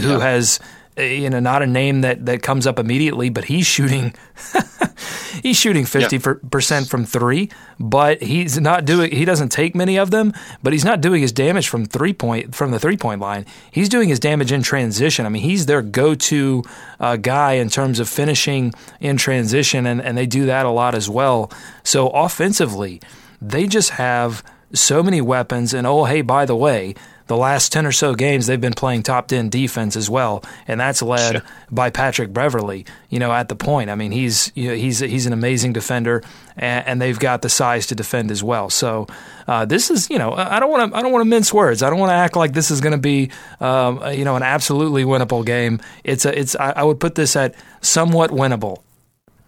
who 0.00 0.10
Yeah. 0.12 0.20
has 0.20 0.60
uh, 0.98 1.02
you 1.02 1.28
know 1.30 1.40
not 1.40 1.62
a 1.62 1.66
name 1.66 2.02
that 2.02 2.26
that 2.26 2.42
comes 2.42 2.66
up 2.66 2.78
immediately, 2.78 3.28
but 3.30 3.46
he's 3.46 3.66
shooting 3.66 4.14
he's 5.42 5.56
shooting 5.56 5.84
50 5.84 6.18
percent 6.50 6.88
from 6.88 7.04
three, 7.04 7.50
but 7.78 8.22
he's 8.22 8.58
not 8.58 8.84
doing 8.84 9.10
he 9.10 9.24
doesn't 9.24 9.50
take 9.50 9.74
many 9.74 9.98
of 9.98 10.10
them, 10.10 10.32
but 10.62 10.72
he's 10.72 10.84
not 10.84 11.00
doing 11.00 11.22
his 11.22 11.32
damage 11.32 11.68
from 11.68 11.84
three 11.84 12.12
point 12.12 12.54
from 12.54 12.70
the 12.70 12.78
three 12.78 12.96
point 12.96 13.20
line. 13.20 13.46
He's 13.70 13.88
doing 13.88 14.08
his 14.08 14.20
damage 14.20 14.52
in 14.52 14.62
transition. 14.62 15.26
I 15.26 15.28
mean, 15.28 15.42
he's 15.42 15.66
their 15.66 15.82
go 15.82 16.14
to 16.14 16.62
uh, 17.00 17.16
guy 17.16 17.52
in 17.54 17.68
terms 17.68 18.00
of 18.00 18.08
finishing 18.08 18.72
in 19.00 19.16
transition, 19.16 19.86
and, 19.86 20.00
and 20.00 20.16
they 20.16 20.26
do 20.26 20.46
that 20.46 20.66
a 20.66 20.70
lot 20.70 20.94
as 20.94 21.08
well. 21.08 21.50
So 21.82 22.08
offensively, 22.08 23.00
they 23.40 23.66
just 23.66 23.90
have 23.90 24.42
so 24.72 25.02
many 25.02 25.20
weapons. 25.20 25.74
And 25.74 25.86
oh, 25.86 26.04
hey, 26.04 26.22
by 26.22 26.44
the 26.44 26.56
way, 26.56 26.94
the 27.26 27.36
last 27.36 27.72
10 27.72 27.86
or 27.86 27.92
so 27.92 28.14
games, 28.14 28.46
they've 28.46 28.60
been 28.60 28.72
playing 28.72 29.02
top 29.02 29.28
10 29.28 29.48
defense 29.48 29.96
as 29.96 30.08
well. 30.08 30.44
And 30.68 30.80
that's 30.80 31.02
led 31.02 31.42
by 31.70 31.90
Patrick 31.90 32.32
Beverley, 32.32 32.86
you 33.10 33.18
know, 33.18 33.32
at 33.32 33.48
the 33.48 33.56
point. 33.56 33.90
I 33.90 33.94
mean, 33.94 34.12
he's, 34.12 34.52
you 34.54 34.68
know, 34.68 34.74
he's, 34.74 35.00
he's 35.00 35.26
an 35.26 35.32
amazing 35.32 35.72
defender, 35.72 36.22
and, 36.56 36.86
and 36.86 37.02
they've 37.02 37.18
got 37.18 37.42
the 37.42 37.48
size 37.48 37.86
to 37.88 37.94
defend 37.94 38.30
as 38.30 38.42
well. 38.42 38.70
So 38.70 39.06
uh, 39.48 39.64
this 39.64 39.90
is, 39.90 40.08
you 40.08 40.18
know, 40.18 40.32
I 40.32 40.60
don't 40.60 40.70
want 40.70 40.92
to, 40.92 40.98
I 40.98 41.02
don't 41.02 41.12
want 41.12 41.22
to 41.22 41.28
mince 41.28 41.52
words. 41.52 41.82
I 41.82 41.90
don't 41.90 41.98
want 41.98 42.10
to 42.10 42.16
act 42.16 42.36
like 42.36 42.52
this 42.52 42.70
is 42.70 42.80
going 42.80 42.92
to 42.92 42.98
be, 42.98 43.30
um, 43.60 44.02
you 44.12 44.24
know, 44.24 44.36
an 44.36 44.42
absolutely 44.42 45.04
winnable 45.04 45.44
game. 45.44 45.80
It's 46.04 46.24
a, 46.24 46.38
it's, 46.38 46.54
I, 46.56 46.70
I 46.72 46.82
would 46.84 47.00
put 47.00 47.16
this 47.16 47.34
at 47.34 47.54
somewhat 47.80 48.30
winnable. 48.30 48.82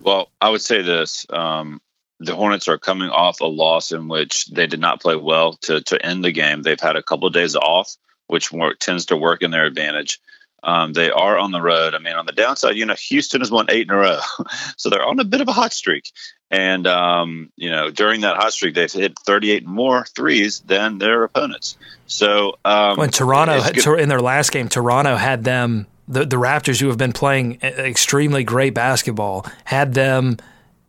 Well, 0.01 0.31
I 0.41 0.51
would 0.51 0.63
say 0.63 0.83
this. 0.83 1.27
Um, 1.31 1.81
the 2.21 2.35
Hornets 2.35 2.69
are 2.69 2.79
coming 2.79 3.11
off 3.11 3.41
a 3.41 3.47
loss 3.47 3.93
in 3.93 4.09
which 4.09 4.47
they 4.47 4.67
did 4.67 4.81
not 4.81 5.01
play 5.01 5.17
well 5.17 5.55
to, 5.63 5.81
to 5.83 6.05
end 6.05 6.25
the 6.25 6.33
game. 6.33 6.63
They've 6.63 6.81
had 6.81 6.97
a 6.97 7.03
couple 7.03 7.29
of 7.29 7.35
days 7.35 7.55
off, 7.55 7.97
which 8.27 8.53
work, 8.53 8.79
tends 8.79 9.07
to 9.07 9.17
work 9.17 9.43
in 9.43 9.51
their 9.51 9.67
advantage. 9.67 10.21
Um, 10.63 10.93
they 10.93 11.11
are 11.11 11.39
on 11.39 11.53
the 11.53 11.63
road. 11.63 11.95
I 11.95 11.99
mean, 11.99 12.15
on 12.15 12.27
the 12.27 12.33
downside, 12.33 12.77
you 12.77 12.85
know, 12.85 12.95
Houston 12.95 13.41
has 13.41 13.51
won 13.51 13.67
eight 13.69 13.89
in 13.89 13.91
a 13.91 13.97
row, 13.97 14.19
so 14.77 14.91
they're 14.91 15.07
on 15.07 15.21
a 15.21 15.25
bit 15.25 15.41
of 15.41 15.49
a 15.49 15.53
hot 15.53 15.73
streak. 15.73 16.11
And 16.51 16.87
um, 16.87 17.53
you 17.57 17.71
know, 17.71 17.91
during 17.91 18.23
that 18.23 18.37
hot 18.37 18.53
streak, 18.53 18.75
they've 18.75 18.91
hit 18.91 19.17
38 19.25 19.67
more 19.67 20.05
threes 20.05 20.61
than 20.61 20.99
their 20.99 21.23
opponents. 21.23 21.77
So 22.07 22.59
um, 22.65 22.97
when 22.97 23.11
Toronto 23.11 23.61
in 23.95 24.09
their 24.09 24.21
last 24.21 24.51
game, 24.51 24.69
Toronto 24.69 25.15
had 25.15 25.45
them 25.45 25.87
the 26.09 26.25
the 26.25 26.37
Raptors, 26.37 26.81
who 26.81 26.89
have 26.89 26.99
been 26.99 27.13
playing 27.13 27.61
extremely 27.63 28.43
great 28.43 28.75
basketball, 28.75 29.47
had 29.65 29.95
them, 29.95 30.39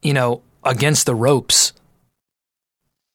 you 0.02 0.14
know, 0.14 0.42
against 0.64 1.06
the 1.06 1.16
ropes. 1.16 1.74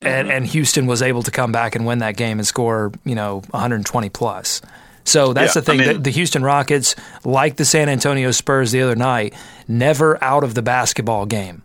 And, 0.01 0.27
mm-hmm. 0.27 0.37
and 0.37 0.47
Houston 0.47 0.85
was 0.85 1.01
able 1.01 1.23
to 1.23 1.31
come 1.31 1.51
back 1.51 1.75
and 1.75 1.85
win 1.85 1.99
that 1.99 2.17
game 2.17 2.37
and 2.37 2.45
score, 2.45 2.91
you 3.05 3.15
know, 3.15 3.41
120 3.51 4.09
plus. 4.09 4.61
So 5.05 5.33
that's 5.33 5.55
yeah, 5.55 5.61
the 5.61 5.65
thing. 5.65 5.81
I 5.81 5.85
mean, 5.85 5.93
the, 5.93 5.99
the, 6.01 6.09
Houston 6.09 6.43
Rockets, 6.43 6.95
like 7.23 7.55
the 7.55 7.65
San 7.65 7.89
Antonio 7.89 8.31
Spurs 8.31 8.71
the 8.71 8.81
other 8.81 8.95
night, 8.95 9.35
never 9.67 10.21
out 10.23 10.43
of 10.43 10.55
the 10.55 10.63
basketball 10.63 11.25
game. 11.25 11.61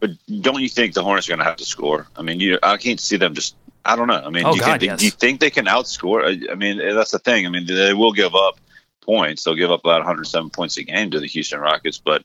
But 0.00 0.10
don't 0.40 0.60
you 0.60 0.68
think 0.68 0.94
the 0.94 1.04
Hornets 1.04 1.28
are 1.28 1.30
going 1.30 1.38
to 1.38 1.44
have 1.44 1.56
to 1.56 1.64
score? 1.64 2.08
I 2.16 2.22
mean, 2.22 2.40
you, 2.40 2.58
I 2.62 2.76
can't 2.76 2.98
see 2.98 3.16
them 3.16 3.34
just. 3.34 3.54
I 3.84 3.96
don't 3.96 4.08
know. 4.08 4.14
I 4.14 4.30
mean, 4.30 4.44
oh, 4.44 4.52
do, 4.52 4.56
you 4.56 4.62
God, 4.62 4.80
think, 4.80 4.90
yes. 4.90 4.98
do 4.98 5.04
you 5.04 5.10
think 5.10 5.40
they 5.40 5.50
can 5.50 5.66
outscore? 5.66 6.50
I 6.50 6.54
mean, 6.54 6.78
that's 6.78 7.10
the 7.12 7.18
thing. 7.18 7.46
I 7.46 7.48
mean, 7.48 7.66
they 7.66 7.94
will 7.94 8.12
give 8.12 8.34
up 8.34 8.58
points. 9.00 9.44
They'll 9.44 9.56
give 9.56 9.70
up 9.70 9.80
about 9.80 10.00
107 10.00 10.50
points 10.50 10.76
a 10.78 10.84
game 10.84 11.10
to 11.12 11.20
the 11.20 11.26
Houston 11.26 11.60
Rockets, 11.60 11.98
but 11.98 12.24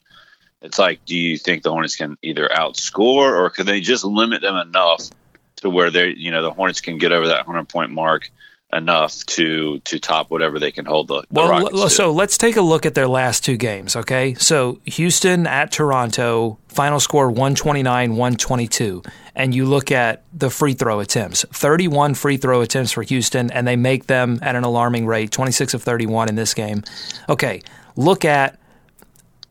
it's 0.62 0.78
like, 0.78 1.04
do 1.04 1.16
you 1.16 1.38
think 1.38 1.62
the 1.62 1.70
Hornets 1.70 1.96
can 1.96 2.16
either 2.22 2.48
outscore 2.48 3.32
or 3.32 3.50
can 3.50 3.66
they 3.66 3.80
just 3.80 4.04
limit 4.04 4.42
them 4.42 4.56
enough 4.56 5.08
to 5.56 5.70
where 5.70 5.90
they, 5.90 6.08
you 6.10 6.30
know, 6.30 6.42
the 6.42 6.50
Hornets 6.50 6.80
can 6.80 6.98
get 6.98 7.12
over 7.12 7.28
that 7.28 7.46
100 7.46 7.68
point 7.68 7.90
mark 7.90 8.30
enough 8.72 9.24
to 9.24 9.78
to 9.80 9.98
top 9.98 10.30
whatever 10.30 10.58
they 10.58 10.70
can 10.70 10.84
hold 10.84 11.08
the, 11.08 11.22
the 11.30 11.40
well 11.40 11.74
l- 11.74 11.88
so 11.88 12.12
let's 12.12 12.36
take 12.36 12.54
a 12.56 12.60
look 12.60 12.84
at 12.84 12.94
their 12.94 13.08
last 13.08 13.42
two 13.42 13.56
games 13.56 13.96
okay? 13.96 14.34
So 14.34 14.78
houston 14.84 15.46
at 15.46 15.72
toronto 15.72 16.58
final 16.68 17.00
score 17.00 17.32
129-122 17.32 19.06
and 19.34 19.54
you 19.54 19.64
look 19.64 19.90
at 19.90 20.24
the 20.34 20.50
free 20.50 20.74
throw 20.74 21.00
attempts. 21.00 21.46
31 21.50 22.12
free 22.12 22.36
throw 22.36 22.60
attempts 22.60 22.92
for 22.92 23.02
houston 23.02 23.50
and 23.50 23.66
they 23.66 23.76
make 23.76 24.06
them 24.06 24.38
at 24.42 24.54
an 24.54 24.64
alarming 24.64 25.06
rate 25.06 25.30
26 25.30 25.72
of 25.72 25.82
31 25.82 26.28
in 26.28 26.34
this 26.34 26.52
game. 26.52 26.84
Okay 27.30 27.62
look 27.96 28.26
at 28.26 28.58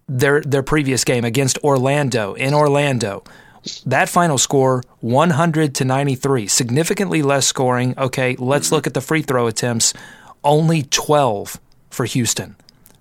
their 0.08 0.42
their 0.42 0.64
previous 0.64 1.04
game 1.04 1.26
against 1.26 1.58
orlando 1.64 2.34
in 2.34 2.54
orlando 2.54 3.24
that 3.86 4.10
final 4.10 4.38
score 4.38 4.84
100 5.02 5.76
to 5.76 5.86
93, 5.86 6.48
significantly 6.48 7.22
less 7.22 7.46
scoring. 7.46 7.94
Okay, 7.98 8.36
let's 8.38 8.72
look 8.72 8.88
at 8.88 8.94
the 8.94 9.02
free 9.02 9.22
throw 9.22 9.48
attempts. 9.48 9.94
Only 10.44 10.84
12 10.84 11.60
for 11.90 12.06
Houston. 12.06 12.56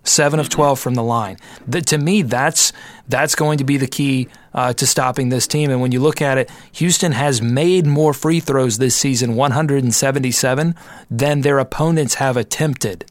7 0.04 0.38
of 0.38 0.48
12 0.48 0.78
from 0.78 0.94
the 0.94 1.02
line. 1.02 1.36
The, 1.66 1.80
to 1.82 1.98
me 1.98 2.22
that's 2.22 2.72
that's 3.08 3.34
going 3.34 3.58
to 3.58 3.64
be 3.64 3.76
the 3.76 3.88
key 3.88 4.28
uh, 4.54 4.72
to 4.74 4.86
stopping 4.86 5.28
this 5.28 5.48
team 5.48 5.70
and 5.70 5.80
when 5.80 5.90
you 5.90 6.00
look 6.00 6.22
at 6.22 6.38
it, 6.38 6.50
Houston 6.72 7.12
has 7.12 7.42
made 7.42 7.86
more 7.86 8.14
free 8.14 8.38
throws 8.40 8.78
this 8.78 8.94
season, 8.94 9.34
177, 9.34 10.74
than 11.10 11.40
their 11.40 11.58
opponents 11.58 12.14
have 12.14 12.36
attempted. 12.36 13.04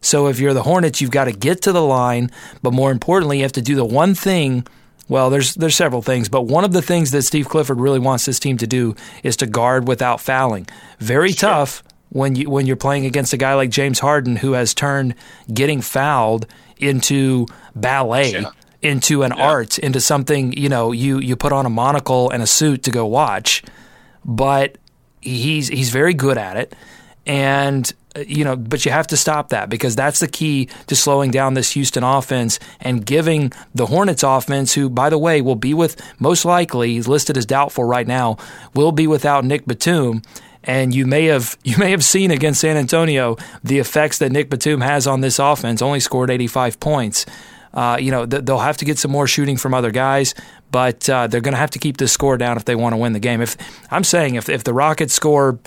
So 0.00 0.28
if 0.28 0.38
you're 0.38 0.54
the 0.54 0.62
Hornets, 0.62 1.00
you've 1.00 1.10
got 1.10 1.24
to 1.24 1.32
get 1.32 1.62
to 1.62 1.72
the 1.72 1.82
line, 1.82 2.30
but 2.62 2.72
more 2.72 2.90
importantly, 2.90 3.38
you 3.38 3.42
have 3.44 3.52
to 3.52 3.62
do 3.62 3.74
the 3.74 3.84
one 3.84 4.14
thing 4.14 4.66
well, 5.08 5.30
there's 5.30 5.54
there's 5.54 5.74
several 5.74 6.02
things, 6.02 6.28
but 6.28 6.42
one 6.42 6.64
of 6.64 6.72
the 6.72 6.82
things 6.82 7.12
that 7.12 7.22
Steve 7.22 7.48
Clifford 7.48 7.80
really 7.80 7.98
wants 7.98 8.26
this 8.26 8.38
team 8.38 8.58
to 8.58 8.66
do 8.66 8.94
is 9.22 9.36
to 9.38 9.46
guard 9.46 9.88
without 9.88 10.20
fouling. 10.20 10.66
Very 10.98 11.32
sure. 11.32 11.48
tough 11.48 11.82
when 12.10 12.36
you 12.36 12.50
when 12.50 12.66
you're 12.66 12.76
playing 12.76 13.06
against 13.06 13.32
a 13.32 13.38
guy 13.38 13.54
like 13.54 13.70
James 13.70 13.98
Harden 13.98 14.36
who 14.36 14.52
has 14.52 14.74
turned 14.74 15.14
getting 15.52 15.80
fouled 15.80 16.46
into 16.76 17.46
ballet. 17.74 18.44
Into 18.80 19.24
an 19.24 19.32
yeah. 19.36 19.44
art, 19.44 19.80
into 19.80 20.00
something 20.00 20.52
you 20.52 20.68
know. 20.68 20.92
You 20.92 21.18
you 21.18 21.34
put 21.34 21.50
on 21.50 21.66
a 21.66 21.68
monocle 21.68 22.30
and 22.30 22.40
a 22.44 22.46
suit 22.46 22.84
to 22.84 22.92
go 22.92 23.06
watch, 23.06 23.64
but 24.24 24.78
he's 25.20 25.66
he's 25.66 25.90
very 25.90 26.14
good 26.14 26.38
at 26.38 26.56
it, 26.56 26.76
and 27.26 27.92
you 28.26 28.44
know, 28.44 28.56
but 28.56 28.84
you 28.84 28.90
have 28.90 29.06
to 29.08 29.16
stop 29.16 29.50
that 29.50 29.68
because 29.68 29.96
that's 29.96 30.20
the 30.20 30.28
key 30.28 30.68
to 30.86 30.96
slowing 30.96 31.30
down 31.30 31.54
this 31.54 31.72
Houston 31.72 32.02
offense 32.02 32.58
and 32.80 33.04
giving 33.04 33.52
the 33.74 33.86
Hornets 33.86 34.22
offense, 34.22 34.74
who, 34.74 34.88
by 34.88 35.10
the 35.10 35.18
way, 35.18 35.40
will 35.40 35.56
be 35.56 35.74
with 35.74 36.00
most 36.18 36.44
likely, 36.44 36.94
he's 36.94 37.08
listed 37.08 37.36
as 37.36 37.46
doubtful 37.46 37.84
right 37.84 38.06
now, 38.06 38.36
will 38.74 38.92
be 38.92 39.06
without 39.06 39.44
Nick 39.44 39.66
Batum. 39.66 40.22
And 40.64 40.94
you 40.94 41.06
may 41.06 41.26
have 41.26 41.56
you 41.64 41.76
may 41.78 41.90
have 41.90 42.04
seen 42.04 42.30
against 42.30 42.60
San 42.60 42.76
Antonio 42.76 43.36
the 43.62 43.78
effects 43.78 44.18
that 44.18 44.32
Nick 44.32 44.50
Batum 44.50 44.80
has 44.80 45.06
on 45.06 45.20
this 45.20 45.38
offense. 45.38 45.82
Only 45.82 46.00
scored 46.00 46.30
85 46.30 46.80
points. 46.80 47.26
Uh, 47.74 47.98
you 48.00 48.10
know 48.10 48.24
th- 48.24 48.44
they'll 48.44 48.58
have 48.58 48.78
to 48.78 48.86
get 48.86 48.98
some 48.98 49.10
more 49.10 49.26
shooting 49.26 49.56
from 49.56 49.74
other 49.74 49.90
guys, 49.90 50.34
but 50.70 51.08
uh, 51.08 51.26
they're 51.26 51.42
going 51.42 51.52
to 51.52 51.58
have 51.58 51.70
to 51.72 51.78
keep 51.78 51.98
this 51.98 52.10
score 52.12 52.38
down 52.38 52.56
if 52.56 52.64
they 52.64 52.74
want 52.74 52.94
to 52.94 52.96
win 52.96 53.12
the 53.12 53.20
game. 53.20 53.42
If 53.42 53.56
I'm 53.90 54.04
saying 54.04 54.36
if 54.36 54.48
if 54.48 54.64
the 54.64 54.72
Rockets 54.72 55.12
score 55.12 55.58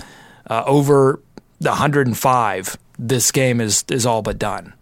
uh, 0.50 0.64
over 0.66 1.22
105, 1.70 2.78
this 2.98 3.32
game 3.32 3.62
is 3.62 3.84
is 3.90 4.06
all 4.06 4.22
but 4.22 4.40
done. 4.40 4.74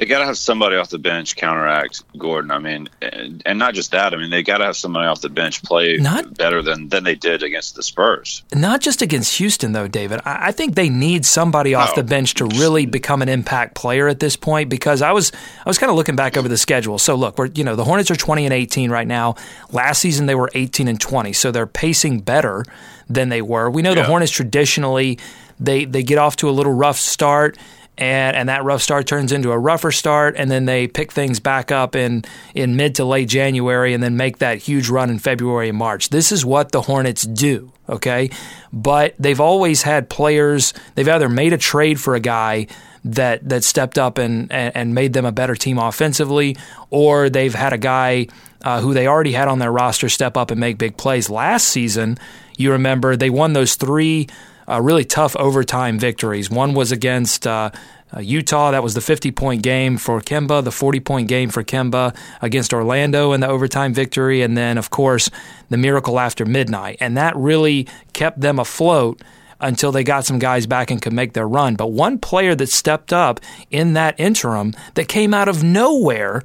They 0.00 0.06
got 0.06 0.20
to 0.20 0.24
have 0.24 0.38
somebody 0.38 0.76
off 0.76 0.88
the 0.88 0.98
bench 0.98 1.36
counteract 1.36 2.04
Gordon. 2.16 2.50
I 2.50 2.58
mean, 2.58 2.88
and, 3.02 3.42
and 3.44 3.58
not 3.58 3.74
just 3.74 3.90
that. 3.90 4.14
I 4.14 4.16
mean, 4.16 4.30
they 4.30 4.42
got 4.42 4.56
to 4.56 4.64
have 4.64 4.76
somebody 4.76 5.06
off 5.06 5.20
the 5.20 5.28
bench 5.28 5.62
play 5.62 5.98
not, 5.98 6.38
better 6.38 6.62
than 6.62 6.88
than 6.88 7.04
they 7.04 7.14
did 7.14 7.42
against 7.42 7.74
the 7.74 7.82
Spurs. 7.82 8.42
Not 8.54 8.80
just 8.80 9.02
against 9.02 9.36
Houston, 9.36 9.72
though, 9.72 9.88
David. 9.88 10.22
I, 10.24 10.48
I 10.48 10.52
think 10.52 10.74
they 10.74 10.88
need 10.88 11.26
somebody 11.26 11.74
off 11.74 11.90
no. 11.94 12.02
the 12.02 12.08
bench 12.08 12.32
to 12.36 12.46
really 12.46 12.86
become 12.86 13.20
an 13.20 13.28
impact 13.28 13.74
player 13.74 14.08
at 14.08 14.20
this 14.20 14.36
point. 14.36 14.70
Because 14.70 15.02
I 15.02 15.12
was 15.12 15.32
I 15.66 15.68
was 15.68 15.76
kind 15.76 15.90
of 15.90 15.96
looking 15.96 16.16
back 16.16 16.38
over 16.38 16.48
the 16.48 16.56
schedule. 16.56 16.98
So 16.98 17.14
look, 17.14 17.36
we're 17.36 17.48
you 17.48 17.62
know 17.62 17.76
the 17.76 17.84
Hornets 17.84 18.10
are 18.10 18.16
twenty 18.16 18.46
and 18.46 18.54
eighteen 18.54 18.90
right 18.90 19.06
now. 19.06 19.34
Last 19.70 20.00
season 20.00 20.24
they 20.24 20.34
were 20.34 20.48
eighteen 20.54 20.88
and 20.88 20.98
twenty, 20.98 21.34
so 21.34 21.50
they're 21.50 21.66
pacing 21.66 22.20
better 22.20 22.64
than 23.10 23.28
they 23.28 23.42
were. 23.42 23.68
We 23.68 23.82
know 23.82 23.90
yeah. 23.90 23.96
the 23.96 24.04
Hornets 24.04 24.32
traditionally 24.32 25.18
they 25.60 25.84
they 25.84 26.02
get 26.02 26.18
off 26.18 26.36
to 26.36 26.48
a 26.48 26.52
little 26.52 26.72
rough 26.72 26.96
start 26.96 27.56
and 28.00 28.34
and 28.34 28.48
that 28.48 28.64
rough 28.64 28.82
start 28.82 29.06
turns 29.06 29.30
into 29.30 29.52
a 29.52 29.58
rougher 29.58 29.92
start 29.92 30.34
and 30.36 30.50
then 30.50 30.64
they 30.64 30.88
pick 30.88 31.12
things 31.12 31.38
back 31.38 31.70
up 31.70 31.94
in 31.94 32.24
in 32.54 32.74
mid 32.74 32.94
to 32.96 33.04
late 33.04 33.28
January 33.28 33.92
and 33.94 34.02
then 34.02 34.16
make 34.16 34.38
that 34.38 34.58
huge 34.58 34.88
run 34.88 35.10
in 35.10 35.18
February 35.18 35.68
and 35.68 35.78
March. 35.78 36.08
This 36.08 36.32
is 36.32 36.44
what 36.44 36.72
the 36.72 36.82
Hornets 36.82 37.22
do, 37.22 37.70
okay? 37.88 38.30
But 38.72 39.14
they've 39.18 39.40
always 39.40 39.82
had 39.82 40.08
players, 40.08 40.72
they've 40.94 41.08
either 41.08 41.28
made 41.28 41.52
a 41.52 41.58
trade 41.58 42.00
for 42.00 42.14
a 42.14 42.20
guy 42.20 42.66
that 43.04 43.46
that 43.48 43.64
stepped 43.64 43.98
up 43.98 44.18
and 44.18 44.50
and, 44.50 44.74
and 44.74 44.94
made 44.94 45.12
them 45.12 45.26
a 45.26 45.32
better 45.32 45.54
team 45.54 45.78
offensively 45.78 46.56
or 46.88 47.28
they've 47.28 47.54
had 47.54 47.72
a 47.72 47.78
guy 47.78 48.26
uh, 48.62 48.80
who 48.80 48.94
they 48.94 49.06
already 49.06 49.32
had 49.32 49.48
on 49.48 49.58
their 49.58 49.72
roster 49.72 50.08
step 50.08 50.36
up 50.36 50.50
and 50.50 50.60
make 50.60 50.78
big 50.78 50.96
plays. 50.96 51.30
Last 51.30 51.68
season, 51.68 52.18
you 52.56 52.72
remember 52.72 53.16
they 53.16 53.30
won 53.30 53.52
those 53.52 53.74
three 53.74 54.26
uh, 54.70 54.80
really 54.80 55.04
tough 55.04 55.34
overtime 55.36 55.98
victories. 55.98 56.50
One 56.50 56.74
was 56.74 56.92
against 56.92 57.46
uh, 57.46 57.70
uh, 58.14 58.20
Utah. 58.20 58.70
That 58.70 58.82
was 58.82 58.94
the 58.94 59.00
50 59.00 59.32
point 59.32 59.62
game 59.62 59.96
for 59.96 60.20
Kemba, 60.20 60.62
the 60.62 60.72
40 60.72 61.00
point 61.00 61.28
game 61.28 61.50
for 61.50 61.64
Kemba 61.64 62.16
against 62.40 62.72
Orlando 62.72 63.32
in 63.32 63.40
the 63.40 63.48
overtime 63.48 63.92
victory. 63.92 64.42
And 64.42 64.56
then, 64.56 64.78
of 64.78 64.90
course, 64.90 65.30
the 65.68 65.76
miracle 65.76 66.18
after 66.18 66.44
midnight. 66.44 66.98
And 67.00 67.16
that 67.16 67.36
really 67.36 67.88
kept 68.12 68.40
them 68.40 68.58
afloat 68.58 69.22
until 69.60 69.92
they 69.92 70.04
got 70.04 70.24
some 70.24 70.38
guys 70.38 70.66
back 70.66 70.90
and 70.90 71.02
could 71.02 71.12
make 71.12 71.34
their 71.34 71.46
run. 71.46 71.74
But 71.74 71.88
one 71.88 72.18
player 72.18 72.54
that 72.54 72.68
stepped 72.68 73.12
up 73.12 73.40
in 73.70 73.92
that 73.92 74.18
interim 74.18 74.74
that 74.94 75.08
came 75.08 75.34
out 75.34 75.48
of 75.48 75.62
nowhere 75.62 76.42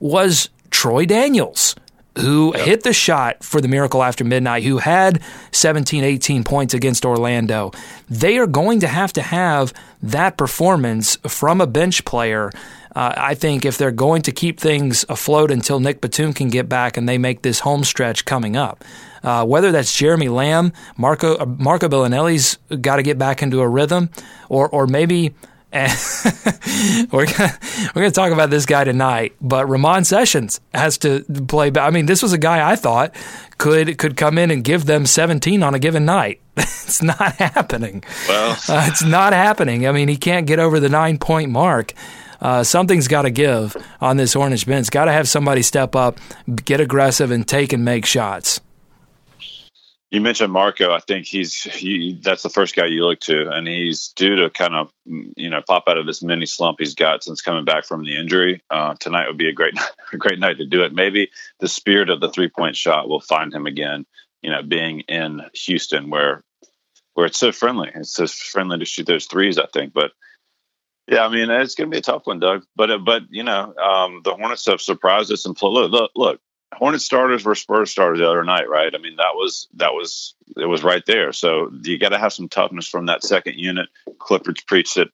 was 0.00 0.50
Troy 0.70 1.06
Daniels 1.06 1.76
who 2.18 2.52
yep. 2.56 2.66
hit 2.66 2.82
the 2.82 2.92
shot 2.92 3.42
for 3.42 3.60
the 3.60 3.68
Miracle 3.68 4.02
After 4.02 4.24
Midnight, 4.24 4.64
who 4.64 4.78
had 4.78 5.20
17, 5.52 6.02
18 6.04 6.44
points 6.44 6.74
against 6.74 7.04
Orlando. 7.04 7.72
They 8.08 8.38
are 8.38 8.46
going 8.46 8.80
to 8.80 8.88
have 8.88 9.12
to 9.14 9.22
have 9.22 9.72
that 10.02 10.36
performance 10.36 11.16
from 11.26 11.60
a 11.60 11.66
bench 11.66 12.04
player. 12.04 12.50
Uh, 12.94 13.12
I 13.16 13.34
think 13.34 13.66
if 13.66 13.76
they're 13.76 13.90
going 13.90 14.22
to 14.22 14.32
keep 14.32 14.58
things 14.58 15.04
afloat 15.08 15.50
until 15.50 15.80
Nick 15.80 16.00
Batum 16.00 16.32
can 16.32 16.48
get 16.48 16.68
back 16.68 16.96
and 16.96 17.06
they 17.06 17.18
make 17.18 17.42
this 17.42 17.60
home 17.60 17.84
stretch 17.84 18.24
coming 18.24 18.56
up. 18.56 18.82
Uh, 19.22 19.44
whether 19.44 19.72
that's 19.72 19.94
Jeremy 19.94 20.28
Lamb, 20.28 20.72
Marco 20.96 21.36
uh, 21.36 21.46
Marco 21.46 21.88
Belinelli's 21.88 22.58
got 22.80 22.96
to 22.96 23.02
get 23.02 23.18
back 23.18 23.42
into 23.42 23.60
a 23.60 23.68
rhythm, 23.68 24.08
or 24.48 24.68
or 24.68 24.86
maybe 24.86 25.34
and 25.76 25.92
we're 27.12 27.26
gonna, 27.26 27.58
we're 27.94 28.02
going 28.02 28.10
to 28.10 28.14
talk 28.14 28.32
about 28.32 28.50
this 28.50 28.64
guy 28.64 28.84
tonight, 28.84 29.34
but 29.40 29.68
Ramon 29.68 30.04
Sessions 30.04 30.60
has 30.74 30.96
to 30.98 31.22
play. 31.48 31.70
I 31.76 31.90
mean, 31.90 32.06
this 32.06 32.22
was 32.22 32.32
a 32.32 32.38
guy 32.38 32.68
I 32.68 32.76
thought 32.76 33.14
could 33.58 33.98
could 33.98 34.16
come 34.16 34.38
in 34.38 34.50
and 34.50 34.64
give 34.64 34.86
them 34.86 35.06
17 35.06 35.62
on 35.62 35.74
a 35.74 35.78
given 35.78 36.04
night. 36.04 36.40
it's 36.56 37.02
not 37.02 37.36
happening. 37.36 38.02
Well, 38.28 38.52
uh, 38.68 38.86
it's 38.88 39.02
not 39.02 39.32
happening. 39.32 39.86
I 39.86 39.92
mean, 39.92 40.08
he 40.08 40.16
can't 40.16 40.46
get 40.46 40.58
over 40.58 40.80
the 40.80 40.88
nine 40.88 41.18
point 41.18 41.50
mark. 41.50 41.92
Uh, 42.40 42.62
something's 42.62 43.08
got 43.08 43.22
to 43.22 43.30
give 43.30 43.76
on 44.00 44.16
this 44.16 44.36
orange 44.36 44.66
bench. 44.66 44.90
Got 44.90 45.06
to 45.06 45.12
have 45.12 45.28
somebody 45.28 45.62
step 45.62 45.96
up, 45.96 46.18
get 46.64 46.80
aggressive, 46.80 47.30
and 47.30 47.46
take 47.46 47.72
and 47.72 47.84
make 47.84 48.04
shots. 48.04 48.60
You 50.10 50.20
mentioned 50.20 50.52
Marco. 50.52 50.92
I 50.92 51.00
think 51.00 51.26
he's 51.26 51.62
he. 51.62 52.18
That's 52.22 52.42
the 52.42 52.50
first 52.50 52.76
guy 52.76 52.86
you 52.86 53.04
look 53.04 53.20
to, 53.20 53.50
and 53.50 53.66
he's 53.66 54.08
due 54.08 54.36
to 54.36 54.50
kind 54.50 54.74
of 54.74 54.92
you 55.04 55.50
know 55.50 55.62
pop 55.66 55.84
out 55.88 55.98
of 55.98 56.06
this 56.06 56.22
mini 56.22 56.46
slump 56.46 56.78
he's 56.78 56.94
got 56.94 57.24
since 57.24 57.40
coming 57.40 57.64
back 57.64 57.84
from 57.84 58.04
the 58.04 58.16
injury. 58.16 58.62
Uh, 58.70 58.94
tonight 59.00 59.26
would 59.26 59.36
be 59.36 59.48
a 59.48 59.52
great 59.52 59.74
a 60.12 60.16
great 60.16 60.38
night 60.38 60.58
to 60.58 60.66
do 60.66 60.82
it. 60.82 60.94
Maybe 60.94 61.30
the 61.58 61.68
spirit 61.68 62.08
of 62.08 62.20
the 62.20 62.30
three 62.30 62.48
point 62.48 62.76
shot 62.76 63.08
will 63.08 63.20
find 63.20 63.52
him 63.52 63.66
again. 63.66 64.06
You 64.42 64.50
know, 64.50 64.62
being 64.62 65.00
in 65.00 65.42
Houston 65.54 66.08
where 66.08 66.44
where 67.14 67.26
it's 67.26 67.38
so 67.38 67.50
friendly. 67.50 67.90
It's 67.92 68.12
so 68.12 68.26
friendly 68.26 68.78
to 68.78 68.84
shoot 68.84 69.06
those 69.06 69.26
threes. 69.26 69.58
I 69.58 69.66
think, 69.66 69.92
but 69.92 70.12
yeah, 71.08 71.24
I 71.24 71.28
mean 71.28 71.50
it's 71.50 71.74
going 71.74 71.90
to 71.90 71.94
be 71.94 71.98
a 71.98 72.02
tough 72.02 72.26
one, 72.26 72.38
Doug. 72.38 72.64
But 72.76 73.04
but 73.04 73.22
you 73.30 73.42
know 73.42 73.74
um, 73.76 74.20
the 74.22 74.34
Hornets 74.34 74.66
have 74.66 74.80
surprised 74.80 75.32
us 75.32 75.46
and 75.46 75.60
look 75.60 76.10
look 76.14 76.40
Hornet 76.74 77.00
starters 77.00 77.44
were 77.44 77.54
Spurs 77.54 77.90
starters 77.90 78.18
the 78.18 78.28
other 78.28 78.44
night, 78.44 78.68
right? 78.68 78.92
I 78.94 78.98
mean, 78.98 79.16
that 79.16 79.34
was 79.34 79.68
that 79.74 79.94
was 79.94 80.34
it 80.56 80.66
was 80.66 80.82
right 80.82 81.04
there. 81.06 81.32
So 81.32 81.70
you 81.82 81.98
got 81.98 82.10
to 82.10 82.18
have 82.18 82.32
some 82.32 82.48
toughness 82.48 82.88
from 82.88 83.06
that 83.06 83.22
second 83.22 83.54
unit. 83.56 83.88
Clifford's 84.18 84.62
preached 84.62 84.96
it 84.96 85.08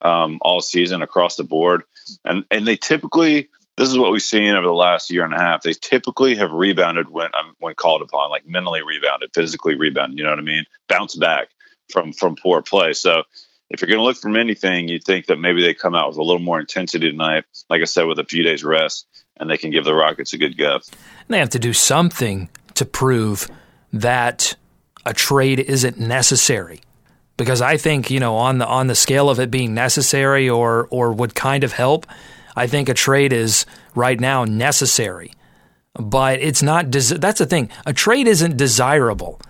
um, 0.00 0.38
all 0.40 0.60
season 0.60 1.02
across 1.02 1.36
the 1.36 1.44
board, 1.44 1.82
and 2.24 2.44
and 2.50 2.66
they 2.66 2.76
typically 2.76 3.48
this 3.76 3.90
is 3.90 3.98
what 3.98 4.12
we've 4.12 4.22
seen 4.22 4.54
over 4.54 4.66
the 4.66 4.72
last 4.72 5.10
year 5.10 5.24
and 5.24 5.34
a 5.34 5.38
half. 5.38 5.62
They 5.62 5.72
typically 5.72 6.36
have 6.36 6.52
rebounded 6.52 7.10
when 7.10 7.26
um, 7.38 7.54
when 7.58 7.74
called 7.74 8.02
upon, 8.02 8.30
like 8.30 8.46
mentally 8.46 8.82
rebounded, 8.82 9.30
physically 9.34 9.74
rebounded. 9.74 10.18
You 10.18 10.24
know 10.24 10.30
what 10.30 10.38
I 10.38 10.42
mean? 10.42 10.64
Bounce 10.88 11.16
back 11.16 11.48
from 11.92 12.12
from 12.12 12.36
poor 12.36 12.62
play. 12.62 12.92
So 12.94 13.24
if 13.70 13.80
you're 13.80 13.88
going 13.88 14.00
to 14.00 14.04
look 14.04 14.16
from 14.16 14.36
anything, 14.36 14.88
you 14.88 14.98
think 14.98 15.26
that 15.26 15.38
maybe 15.38 15.62
they 15.62 15.74
come 15.74 15.94
out 15.94 16.08
with 16.08 16.18
a 16.18 16.22
little 16.22 16.42
more 16.42 16.60
intensity 16.60 17.10
tonight. 17.10 17.44
Like 17.68 17.82
I 17.82 17.84
said, 17.84 18.04
with 18.04 18.18
a 18.18 18.24
few 18.24 18.42
days 18.42 18.64
rest 18.64 19.06
and 19.36 19.50
they 19.50 19.56
can 19.56 19.70
give 19.70 19.84
the 19.84 19.94
Rockets 19.94 20.32
a 20.32 20.38
good 20.38 20.56
go. 20.56 20.80
They 21.28 21.38
have 21.38 21.50
to 21.50 21.58
do 21.58 21.72
something 21.72 22.48
to 22.74 22.84
prove 22.84 23.48
that 23.92 24.56
a 25.06 25.14
trade 25.14 25.60
isn't 25.60 25.98
necessary. 25.98 26.80
Because 27.36 27.60
I 27.60 27.76
think, 27.76 28.10
you 28.10 28.20
know, 28.20 28.36
on 28.36 28.58
the 28.58 28.66
on 28.66 28.86
the 28.86 28.94
scale 28.94 29.28
of 29.28 29.40
it 29.40 29.50
being 29.50 29.74
necessary 29.74 30.48
or 30.48 30.86
or 30.90 31.12
would 31.12 31.34
kind 31.34 31.64
of 31.64 31.72
help, 31.72 32.06
I 32.54 32.68
think 32.68 32.88
a 32.88 32.94
trade 32.94 33.32
is 33.32 33.66
right 33.94 34.20
now 34.20 34.44
necessary. 34.44 35.32
But 35.94 36.40
it's 36.40 36.62
not 36.62 36.90
des- 36.90 37.18
that's 37.18 37.40
the 37.40 37.46
thing. 37.46 37.70
A 37.86 37.92
trade 37.92 38.28
isn't 38.28 38.56
desirable. 38.56 39.40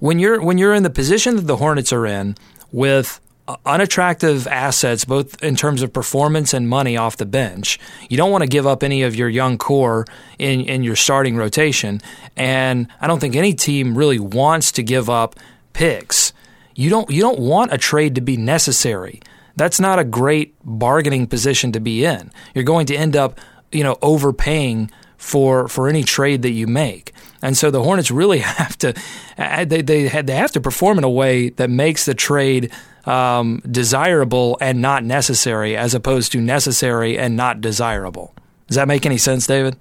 When 0.00 0.18
you're 0.18 0.42
when 0.42 0.58
you're 0.58 0.74
in 0.74 0.82
the 0.82 0.90
position 0.90 1.36
that 1.36 1.46
the 1.46 1.56
Hornets 1.56 1.92
are 1.92 2.06
in 2.06 2.36
with 2.72 3.20
unattractive 3.64 4.46
assets, 4.46 5.04
both 5.04 5.42
in 5.42 5.56
terms 5.56 5.82
of 5.82 5.92
performance 5.92 6.52
and 6.52 6.68
money 6.68 6.96
off 6.96 7.16
the 7.16 7.26
bench. 7.26 7.78
You 8.08 8.16
don't 8.16 8.30
want 8.30 8.42
to 8.42 8.48
give 8.48 8.66
up 8.66 8.82
any 8.82 9.02
of 9.02 9.16
your 9.16 9.28
young 9.28 9.58
core 9.58 10.04
in, 10.38 10.60
in 10.62 10.82
your 10.82 10.96
starting 10.96 11.36
rotation. 11.36 12.00
And 12.36 12.88
I 13.00 13.06
don't 13.06 13.20
think 13.20 13.36
any 13.36 13.54
team 13.54 13.96
really 13.96 14.18
wants 14.18 14.72
to 14.72 14.82
give 14.82 15.08
up 15.08 15.36
picks. 15.72 16.32
You 16.74 16.90
don't 16.90 17.10
you 17.10 17.20
don't 17.22 17.40
want 17.40 17.72
a 17.72 17.78
trade 17.78 18.14
to 18.16 18.20
be 18.20 18.36
necessary. 18.36 19.20
That's 19.56 19.80
not 19.80 19.98
a 19.98 20.04
great 20.04 20.54
bargaining 20.62 21.26
position 21.26 21.72
to 21.72 21.80
be 21.80 22.04
in. 22.04 22.30
You're 22.54 22.64
going 22.64 22.86
to 22.86 22.96
end 22.96 23.16
up, 23.16 23.40
you 23.72 23.82
know, 23.82 23.96
overpaying 24.00 24.90
for 25.16 25.66
for 25.68 25.88
any 25.88 26.04
trade 26.04 26.42
that 26.42 26.52
you 26.52 26.66
make. 26.66 27.12
And 27.42 27.56
so 27.56 27.70
the 27.70 27.82
Hornets 27.82 28.10
really 28.10 28.38
have 28.60 28.78
to 28.78 28.94
they 29.36 29.82
they 29.82 30.08
they 30.08 30.34
have 30.34 30.52
to 30.52 30.60
perform 30.60 30.98
in 30.98 31.04
a 31.04 31.10
way 31.10 31.50
that 31.50 31.70
makes 31.70 32.04
the 32.04 32.14
trade 32.14 32.72
um, 33.08 33.62
desirable 33.70 34.58
and 34.60 34.82
not 34.82 35.02
necessary, 35.02 35.76
as 35.76 35.94
opposed 35.94 36.32
to 36.32 36.40
necessary 36.40 37.18
and 37.18 37.36
not 37.36 37.60
desirable. 37.60 38.34
Does 38.66 38.76
that 38.76 38.86
make 38.86 39.06
any 39.06 39.16
sense, 39.16 39.46
David? 39.46 39.76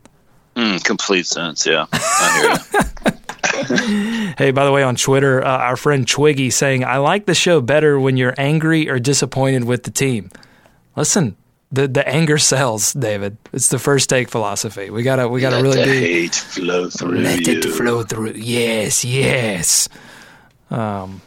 Mm, 0.56 0.84
complete 0.84 1.28
sense. 1.28 1.66
Yeah. 1.66 1.86
hey, 4.38 4.52
by 4.52 4.64
the 4.64 4.72
way, 4.72 4.82
on 4.82 4.96
Twitter, 4.96 5.44
uh, 5.44 5.58
our 5.58 5.76
friend 5.76 6.08
Twiggy 6.08 6.50
saying, 6.50 6.86
"I 6.86 6.98
like 6.98 7.26
the 7.26 7.36
show 7.36 7.60
better 7.60 8.00
when 8.00 8.16
you're 8.16 8.34
angry 8.38 8.90
or 8.90 8.98
disappointed 8.98 9.66
with 9.66 9.84
the 9.84 9.92
team." 9.92 10.32
Listen, 10.96 11.36
the 11.72 11.88
the 11.88 12.08
anger 12.08 12.38
sells, 12.38 12.94
David. 12.94 13.38
It's 13.52 13.68
the 13.68 13.78
first 13.78 14.10
take 14.10 14.30
philosophy. 14.30 14.90
We 14.90 15.04
gotta 15.04 15.28
we 15.28 15.42
gotta 15.42 15.58
let 15.58 15.64
really 15.64 15.86
the 15.86 15.92
be 15.92 16.14
hate 16.14 16.36
flow 16.36 16.90
through 16.90 17.20
let 17.20 17.46
you. 17.46 17.60
it 17.60 17.66
flow 17.66 18.04
through. 18.04 18.34
Yes, 18.36 19.04
yes. 19.04 19.90
Um, 20.72 21.22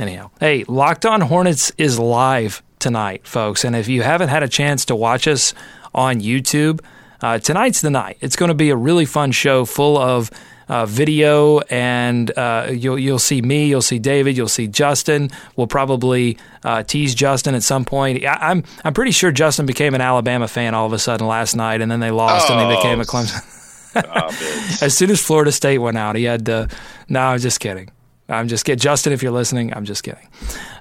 Anyhow, 0.00 0.30
hey, 0.40 0.64
Locked 0.66 1.04
On 1.04 1.20
Hornets 1.20 1.72
is 1.76 1.98
live 1.98 2.62
tonight, 2.78 3.26
folks. 3.26 3.64
And 3.64 3.76
if 3.76 3.86
you 3.86 4.00
haven't 4.00 4.30
had 4.30 4.42
a 4.42 4.48
chance 4.48 4.86
to 4.86 4.96
watch 4.96 5.28
us 5.28 5.52
on 5.94 6.22
YouTube, 6.22 6.80
uh, 7.20 7.38
tonight's 7.38 7.82
the 7.82 7.90
night. 7.90 8.16
It's 8.22 8.34
going 8.34 8.48
to 8.48 8.54
be 8.54 8.70
a 8.70 8.76
really 8.76 9.04
fun 9.04 9.30
show 9.30 9.66
full 9.66 9.98
of 9.98 10.30
uh, 10.70 10.86
video, 10.86 11.58
and 11.68 12.30
uh, 12.38 12.68
you'll 12.72 12.98
you'll 12.98 13.18
see 13.18 13.42
me, 13.42 13.68
you'll 13.68 13.82
see 13.82 13.98
David, 13.98 14.38
you'll 14.38 14.48
see 14.48 14.68
Justin. 14.68 15.28
We'll 15.54 15.66
probably 15.66 16.38
uh, 16.64 16.82
tease 16.82 17.14
Justin 17.14 17.54
at 17.54 17.62
some 17.62 17.84
point. 17.84 18.24
I, 18.24 18.32
am 18.32 18.38
I'm, 18.40 18.64
I'm 18.84 18.94
pretty 18.94 19.10
sure 19.10 19.30
Justin 19.30 19.66
became 19.66 19.94
an 19.94 20.00
Alabama 20.00 20.48
fan 20.48 20.74
all 20.74 20.86
of 20.86 20.94
a 20.94 20.98
sudden 20.98 21.26
last 21.26 21.54
night, 21.54 21.82
and 21.82 21.90
then 21.90 22.00
they 22.00 22.10
lost, 22.10 22.50
oh. 22.50 22.56
and 22.56 22.70
he 22.70 22.76
became 22.76 23.02
a 23.02 23.04
Clemson. 23.04 23.44
as 24.82 24.96
soon 24.96 25.10
as 25.10 25.20
Florida 25.20 25.52
State 25.52 25.78
went 25.78 25.98
out, 25.98 26.16
he 26.16 26.24
had 26.24 26.46
to. 26.46 26.68
No, 27.10 27.20
I'm 27.20 27.38
just 27.38 27.60
kidding. 27.60 27.90
I'm 28.30 28.48
just 28.48 28.64
kidding. 28.64 28.78
Justin, 28.78 29.12
if 29.12 29.22
you're 29.22 29.32
listening, 29.32 29.74
I'm 29.74 29.84
just 29.84 30.02
kidding. 30.02 30.26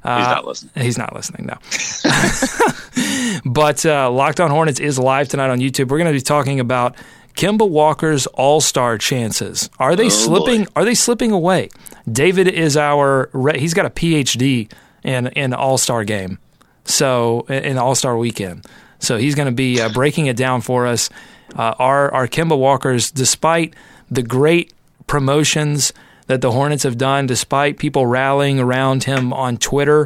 Uh, 0.03 0.17
he's 0.17 0.27
not 0.27 0.45
listening. 0.45 0.71
He's 0.75 0.97
not 0.97 1.15
listening, 1.15 1.45
no. 1.47 3.41
but 3.51 3.85
uh, 3.85 4.11
Locked 4.11 4.39
On 4.39 4.51
Hornets 4.51 4.79
is 4.79 4.99
live 4.99 5.27
tonight 5.27 5.49
on 5.49 5.59
YouTube. 5.59 5.89
We're 5.89 5.97
going 5.97 6.13
to 6.13 6.17
be 6.17 6.21
talking 6.21 6.59
about 6.59 6.95
Kemba 7.35 7.67
Walker's 7.67 8.27
All 8.27 8.61
Star 8.61 8.97
chances. 8.97 9.69
Are 9.79 9.95
they 9.95 10.05
oh, 10.05 10.09
slipping? 10.09 10.65
Boy. 10.65 10.71
Are 10.75 10.85
they 10.85 10.95
slipping 10.95 11.31
away? 11.31 11.69
David 12.11 12.47
is 12.47 12.77
our. 12.77 13.29
He's 13.55 13.73
got 13.73 13.85
a 13.85 13.89
PhD 13.89 14.71
in 15.03 15.27
in 15.27 15.53
All 15.53 15.77
Star 15.77 16.03
game, 16.03 16.37
so 16.85 17.41
in 17.47 17.77
All 17.77 17.95
Star 17.95 18.17
weekend. 18.17 18.65
So 18.99 19.17
he's 19.17 19.35
going 19.35 19.47
to 19.47 19.53
be 19.53 19.81
uh, 19.81 19.89
breaking 19.89 20.27
it 20.27 20.35
down 20.35 20.61
for 20.61 20.85
us. 20.85 21.09
Uh, 21.55 21.73
our 21.79 22.13
our 22.13 22.27
Kemba 22.27 22.57
Walker's, 22.57 23.09
despite 23.11 23.73
the 24.11 24.21
great 24.21 24.73
promotions 25.07 25.93
that 26.29 26.41
the 26.41 26.51
Hornets 26.51 26.83
have 26.83 26.95
done, 26.95 27.25
despite 27.25 27.79
people 27.79 28.05
rallying 28.05 28.59
around 28.59 29.05
him 29.05 29.33
on 29.33 29.57
Twitter. 29.57 30.05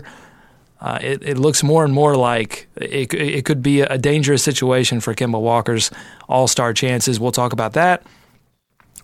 Uh, 0.79 0.97
it, 1.01 1.21
it, 1.21 1.37
looks 1.37 1.61
more 1.63 1.83
and 1.83 1.93
more 1.93 2.15
like 2.15 2.67
it, 2.77 3.13
it 3.13 3.43
could 3.43 3.61
be 3.61 3.81
a 3.81 3.97
dangerous 3.97 4.41
situation 4.41 5.01
for 5.01 5.13
Kemba 5.13 5.39
Walker's 5.39 5.91
All 6.29 6.47
Star 6.47 6.73
chances. 6.73 7.19
We'll 7.19 7.33
talk 7.33 7.51
about 7.51 7.73
that. 7.73 8.03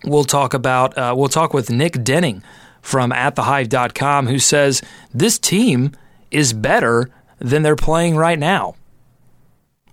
We'll 0.02 0.24
talk 0.24 0.54
about 0.54 0.96
uh, 0.96 1.14
we'll 1.14 1.28
talk 1.28 1.52
with 1.52 1.68
Nick 1.68 2.02
Denning 2.02 2.42
from 2.80 3.10
AtTheHive.com, 3.10 4.26
who 4.26 4.38
says 4.38 4.80
this 5.12 5.38
team 5.38 5.92
is 6.30 6.54
better 6.54 7.10
than 7.38 7.62
they're 7.62 7.76
playing 7.76 8.16
right 8.16 8.38
now. 8.38 8.76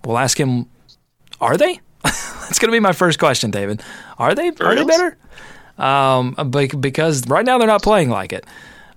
We'll 0.02 0.18
ask 0.18 0.40
him, 0.40 0.64
are 1.42 1.58
they? 1.58 1.80
That's 2.02 2.58
going 2.58 2.70
to 2.70 2.76
be 2.76 2.80
my 2.80 2.92
first 2.92 3.18
question, 3.18 3.50
David. 3.50 3.82
Are 4.16 4.34
they? 4.34 4.48
are 4.48 4.74
they 4.74 4.84
better? 4.84 5.18
Um, 5.78 6.34
because 6.80 7.26
right 7.28 7.44
now 7.44 7.58
they're 7.58 7.66
not 7.66 7.82
playing 7.82 8.10
like 8.10 8.32
it. 8.32 8.44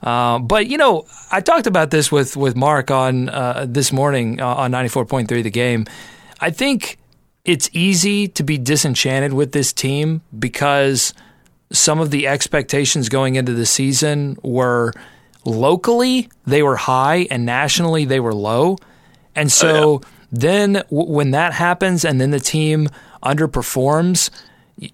Uh, 0.01 0.39
but 0.39 0.67
you 0.67 0.77
know, 0.77 1.05
I 1.31 1.41
talked 1.41 1.67
about 1.67 1.91
this 1.91 2.11
with 2.11 2.35
with 2.35 2.55
Mark 2.55 2.89
on 2.89 3.29
uh, 3.29 3.65
this 3.69 3.91
morning 3.91 4.41
uh, 4.41 4.47
on 4.47 4.71
ninety 4.71 4.89
four 4.89 5.05
point 5.05 5.27
three 5.27 5.41
the 5.41 5.51
game. 5.51 5.85
I 6.39 6.49
think 6.49 6.97
it's 7.45 7.69
easy 7.71 8.27
to 8.29 8.43
be 8.43 8.57
disenchanted 8.57 9.33
with 9.33 9.51
this 9.51 9.71
team 9.73 10.21
because 10.37 11.13
some 11.71 11.99
of 11.99 12.11
the 12.11 12.27
expectations 12.27 13.09
going 13.09 13.35
into 13.35 13.53
the 13.53 13.65
season 13.65 14.37
were 14.43 14.93
locally 15.45 16.29
they 16.45 16.63
were 16.63 16.75
high 16.75 17.27
and 17.29 17.45
nationally 17.45 18.05
they 18.05 18.19
were 18.19 18.33
low, 18.33 18.77
and 19.35 19.51
so 19.51 19.69
oh, 19.69 20.01
yeah. 20.01 20.07
then 20.31 20.73
w- 20.73 21.11
when 21.11 21.31
that 21.31 21.53
happens 21.53 22.03
and 22.03 22.19
then 22.19 22.31
the 22.31 22.39
team 22.39 22.89
underperforms 23.23 24.31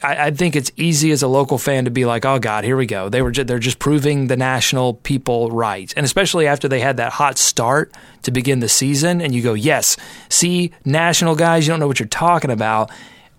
I, 0.01 0.27
I, 0.27 0.31
think 0.31 0.57
it's 0.57 0.71
easy 0.75 1.11
as 1.11 1.23
a 1.23 1.27
local 1.29 1.57
fan 1.57 1.85
to 1.85 1.91
be 1.91 2.05
like, 2.05 2.25
"Oh 2.25 2.39
God, 2.39 2.65
here 2.65 2.75
we 2.75 2.85
go." 2.85 3.07
They 3.07 3.21
were 3.21 3.31
ju- 3.31 3.45
they're 3.45 3.57
just 3.57 3.79
proving 3.79 4.27
the 4.27 4.35
national 4.35 4.95
people 4.95 5.49
right, 5.49 5.93
and 5.95 6.05
especially 6.05 6.45
after 6.45 6.67
they 6.67 6.81
had 6.81 6.97
that 6.97 7.13
hot 7.13 7.37
start 7.37 7.93
to 8.23 8.31
begin 8.31 8.59
the 8.59 8.67
season, 8.67 9.21
and 9.21 9.33
you 9.33 9.41
go, 9.41 9.53
"Yes, 9.53 9.95
see, 10.29 10.73
national 10.83 11.35
guys, 11.35 11.65
you 11.65 11.71
don't 11.71 11.79
know 11.79 11.87
what 11.87 11.99
you're 11.99 12.07
talking 12.07 12.51
about," 12.51 12.91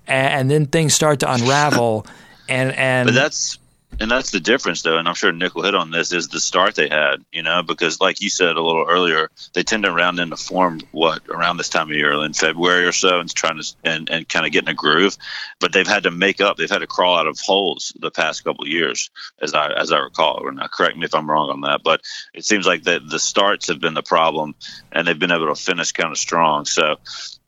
and, 0.07 0.33
and 0.33 0.51
then 0.51 0.67
things 0.67 0.95
start 0.95 1.21
to 1.21 1.31
unravel, 1.31 2.07
and 2.49 2.73
and 2.73 3.09
but 3.09 3.15
that's 3.15 3.59
and 4.01 4.11
that's 4.11 4.31
the 4.31 4.41
difference, 4.41 4.83
though, 4.83 4.99
and 4.99 5.09
I'm 5.09 5.15
sure 5.15 5.33
Nick 5.33 5.55
will 5.55 5.65
hit 5.65 5.75
on 5.75 5.91
this, 5.91 6.13
is 6.13 6.29
the 6.29 6.41
start 6.41 6.75
they 6.75 6.89
had, 6.89 7.25
you 7.33 7.43
know, 7.43 7.63
because 7.63 8.01
like 8.01 8.21
you 8.21 8.31
said 8.31 8.57
a 8.57 8.63
little 8.63 8.87
earlier, 8.89 9.31
they 9.55 9.63
tend 9.63 9.83
to 9.85 9.93
round 9.93 10.19
into 10.21 10.37
form, 10.37 10.81
what, 10.93 11.29
around 11.29 11.57
this 11.57 11.69
time 11.69 11.91
of 11.91 11.97
year, 11.97 12.13
in 12.13 12.33
February 12.33 12.87
or 12.87 12.93
so, 12.93 13.19
and 13.19 13.33
trying 13.35 13.61
to, 13.61 13.75
and, 13.85 14.09
and 14.11 14.29
kind 14.29 14.47
of 14.47 14.53
get 14.53 14.65
in 14.65 14.69
a 14.69 14.75
groove. 14.75 15.17
But 15.61 15.73
they've 15.73 15.87
had 15.87 16.05
to 16.05 16.11
make 16.11 16.41
up, 16.41 16.57
they've 16.57 16.71
had 16.71 16.79
to 16.79 16.87
crawl 16.87 17.19
out 17.19 17.27
of 17.27 17.39
holes 17.41 17.93
the 17.99 18.11
past 18.11 18.45
couple 18.45 18.65
of 18.65 18.71
years, 18.71 19.11
as 19.41 19.55
I, 19.55 19.73
as 19.73 19.91
I 19.91 19.99
recall. 19.99 20.41
Or 20.43 20.53
not, 20.53 20.71
correct 20.71 20.97
me 20.97 21.05
if 21.05 21.15
I'm 21.15 21.31
wrong 21.31 21.51
on 21.51 21.63
that, 21.63 21.83
but 21.83 22.03
it 22.35 22.45
seems 22.45 22.67
like 22.67 22.85
the, 22.85 23.01
the 23.01 23.19
starts 23.19 23.69
have 23.69 23.81
been 23.81 23.95
the 23.95 24.03
problem, 24.03 24.55
and 24.93 25.07
they've 25.07 25.19
been 25.19 25.33
able 25.33 25.55
to 25.55 25.61
finish 25.61 25.93
kind 25.93 26.13
of 26.13 26.19
strong. 26.19 26.65
So, 26.65 26.97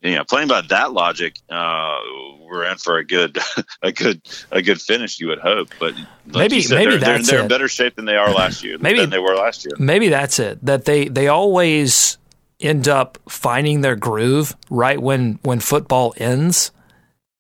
you 0.02 0.14
know, 0.14 0.24
playing 0.24 0.48
by 0.48 0.62
that 0.62 0.92
logic, 0.92 1.36
uh, 1.48 1.96
we're 2.40 2.64
in 2.64 2.76
for 2.78 2.98
a 2.98 3.04
good, 3.04 3.38
a 3.82 3.92
good, 3.92 4.22
a 4.50 4.62
good 4.62 4.80
finish. 4.80 5.20
You 5.20 5.28
would 5.28 5.38
hope, 5.38 5.68
but 5.78 5.94
like 5.94 6.06
maybe 6.26 6.62
said, 6.62 6.76
maybe 6.76 6.90
they're, 6.92 6.98
that's 6.98 7.28
they're, 7.28 7.38
they're 7.38 7.44
in 7.44 7.48
better 7.48 7.68
shape 7.68 7.96
than 7.96 8.04
they 8.06 8.16
are 8.16 8.32
last 8.32 8.64
year. 8.64 8.78
maybe 8.78 9.00
than 9.00 9.10
they 9.10 9.18
were 9.18 9.34
last 9.34 9.64
year. 9.64 9.74
Maybe 9.78 10.08
that's 10.08 10.38
it. 10.38 10.64
That 10.64 10.84
they 10.84 11.08
they 11.08 11.28
always 11.28 12.18
end 12.60 12.88
up 12.88 13.18
finding 13.28 13.80
their 13.80 13.96
groove 13.96 14.56
right 14.68 15.00
when 15.00 15.38
when 15.42 15.60
football 15.60 16.14
ends. 16.16 16.72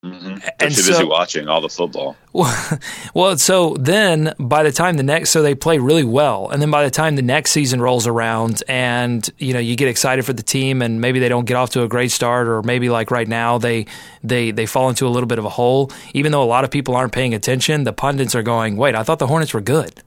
Mm-hmm. 0.04 0.48
And 0.58 0.74
too 0.74 0.80
so, 0.80 0.92
busy 0.92 1.04
watching 1.04 1.46
all 1.48 1.60
the 1.60 1.68
football. 1.68 2.16
Well, 2.32 2.78
well, 3.12 3.36
so 3.38 3.74
then 3.74 4.34
by 4.38 4.62
the 4.62 4.70
time 4.70 4.96
the 4.96 5.02
next, 5.02 5.30
so 5.30 5.42
they 5.42 5.56
play 5.56 5.78
really 5.78 6.04
well, 6.04 6.48
and 6.48 6.62
then 6.62 6.70
by 6.70 6.84
the 6.84 6.90
time 6.90 7.16
the 7.16 7.22
next 7.22 7.50
season 7.50 7.82
rolls 7.82 8.06
around, 8.06 8.62
and 8.68 9.28
you 9.38 9.52
know 9.52 9.58
you 9.58 9.74
get 9.74 9.88
excited 9.88 10.24
for 10.24 10.32
the 10.32 10.44
team, 10.44 10.80
and 10.80 11.00
maybe 11.00 11.18
they 11.18 11.28
don't 11.28 11.44
get 11.44 11.56
off 11.56 11.70
to 11.70 11.82
a 11.82 11.88
great 11.88 12.12
start, 12.12 12.46
or 12.46 12.62
maybe 12.62 12.88
like 12.88 13.10
right 13.10 13.26
now 13.26 13.58
they 13.58 13.86
they 14.22 14.52
they 14.52 14.64
fall 14.64 14.88
into 14.88 15.08
a 15.08 15.10
little 15.10 15.26
bit 15.26 15.40
of 15.40 15.44
a 15.44 15.48
hole. 15.48 15.90
Even 16.14 16.30
though 16.30 16.42
a 16.42 16.46
lot 16.46 16.62
of 16.62 16.70
people 16.70 16.94
aren't 16.94 17.12
paying 17.12 17.34
attention, 17.34 17.82
the 17.82 17.92
pundits 17.92 18.36
are 18.36 18.44
going, 18.44 18.76
"Wait, 18.76 18.94
I 18.94 19.02
thought 19.02 19.18
the 19.18 19.26
Hornets 19.26 19.52
were 19.52 19.60
good. 19.60 20.04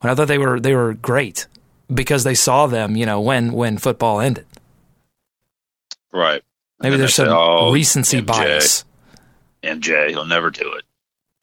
When 0.00 0.10
I 0.10 0.16
thought 0.16 0.26
they 0.26 0.38
were 0.38 0.58
they 0.58 0.74
were 0.74 0.94
great 0.94 1.46
because 1.94 2.24
they 2.24 2.34
saw 2.34 2.66
them, 2.66 2.96
you 2.96 3.06
know, 3.06 3.20
when 3.20 3.52
when 3.52 3.78
football 3.78 4.20
ended." 4.20 4.44
Right. 6.12 6.42
Maybe 6.80 6.96
there's 6.96 7.14
some 7.14 7.28
oh, 7.28 7.72
recency 7.72 8.20
MJ. 8.20 8.26
bias. 8.26 8.84
MJ, 9.62 10.10
he'll 10.10 10.26
never 10.26 10.50
do 10.50 10.72
it. 10.74 10.84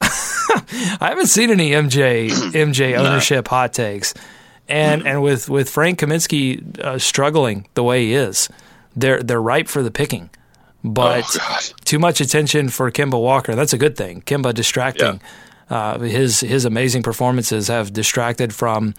I 0.00 1.08
haven't 1.08 1.26
seen 1.26 1.50
any 1.50 1.70
MJ 1.70 2.28
MJ 2.30 2.96
ownership 2.96 3.48
hot 3.48 3.72
takes, 3.72 4.14
and 4.68 5.02
mm 5.02 5.06
and 5.06 5.22
with 5.22 5.48
with 5.48 5.70
Frank 5.70 6.00
Kaminsky 6.00 6.78
uh, 6.80 6.98
struggling 6.98 7.66
the 7.74 7.82
way 7.82 8.06
he 8.06 8.14
is, 8.14 8.48
they're 8.94 9.22
they're 9.22 9.40
ripe 9.40 9.68
for 9.68 9.82
the 9.82 9.90
picking. 9.90 10.30
But 10.84 11.24
oh, 11.40 11.60
too 11.84 11.98
much 11.98 12.20
attention 12.20 12.68
for 12.68 12.90
Kemba 12.90 13.20
Walker. 13.20 13.54
That's 13.54 13.72
a 13.72 13.78
good 13.78 13.96
thing. 13.96 14.22
Kemba 14.22 14.54
distracting. 14.54 15.20
Yeah. 15.70 15.76
Uh, 15.76 15.98
his 15.98 16.40
his 16.40 16.64
amazing 16.64 17.02
performances 17.02 17.68
have 17.68 17.92
distracted 17.92 18.54
from 18.54 18.94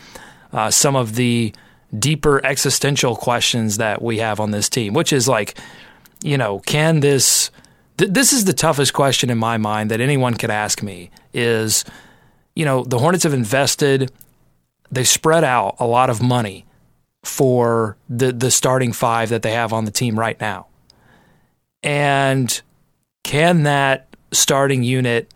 uh, 0.51 0.69
some 0.69 0.95
of 0.95 1.15
the 1.15 1.53
deeper 1.97 2.45
existential 2.45 3.15
questions 3.15 3.77
that 3.77 4.01
we 4.01 4.17
have 4.17 4.39
on 4.39 4.51
this 4.51 4.67
team, 4.67 4.93
which 4.93 5.13
is 5.13 5.27
like, 5.27 5.57
you 6.21 6.37
know, 6.37 6.59
can 6.59 6.99
this 6.99 7.51
th- 7.97 8.11
this 8.11 8.33
is 8.33 8.45
the 8.45 8.53
toughest 8.53 8.93
question 8.93 9.29
in 9.29 9.37
my 9.37 9.57
mind 9.57 9.91
that 9.91 10.01
anyone 10.01 10.33
could 10.35 10.49
ask 10.49 10.81
me 10.81 11.09
is, 11.33 11.85
you 12.55 12.65
know, 12.65 12.83
the 12.83 12.99
Hornets 12.99 13.23
have 13.23 13.33
invested, 13.33 14.11
they've 14.91 15.07
spread 15.07 15.43
out 15.43 15.75
a 15.79 15.85
lot 15.85 16.09
of 16.09 16.21
money 16.21 16.65
for 17.23 17.97
the 18.07 18.31
the 18.31 18.49
starting 18.49 18.93
five 18.93 19.29
that 19.29 19.41
they 19.41 19.51
have 19.51 19.73
on 19.73 19.85
the 19.85 19.91
team 19.91 20.17
right 20.17 20.39
now. 20.39 20.67
And 21.83 22.61
can 23.23 23.63
that 23.63 24.15
starting 24.31 24.83
unit 24.83 25.33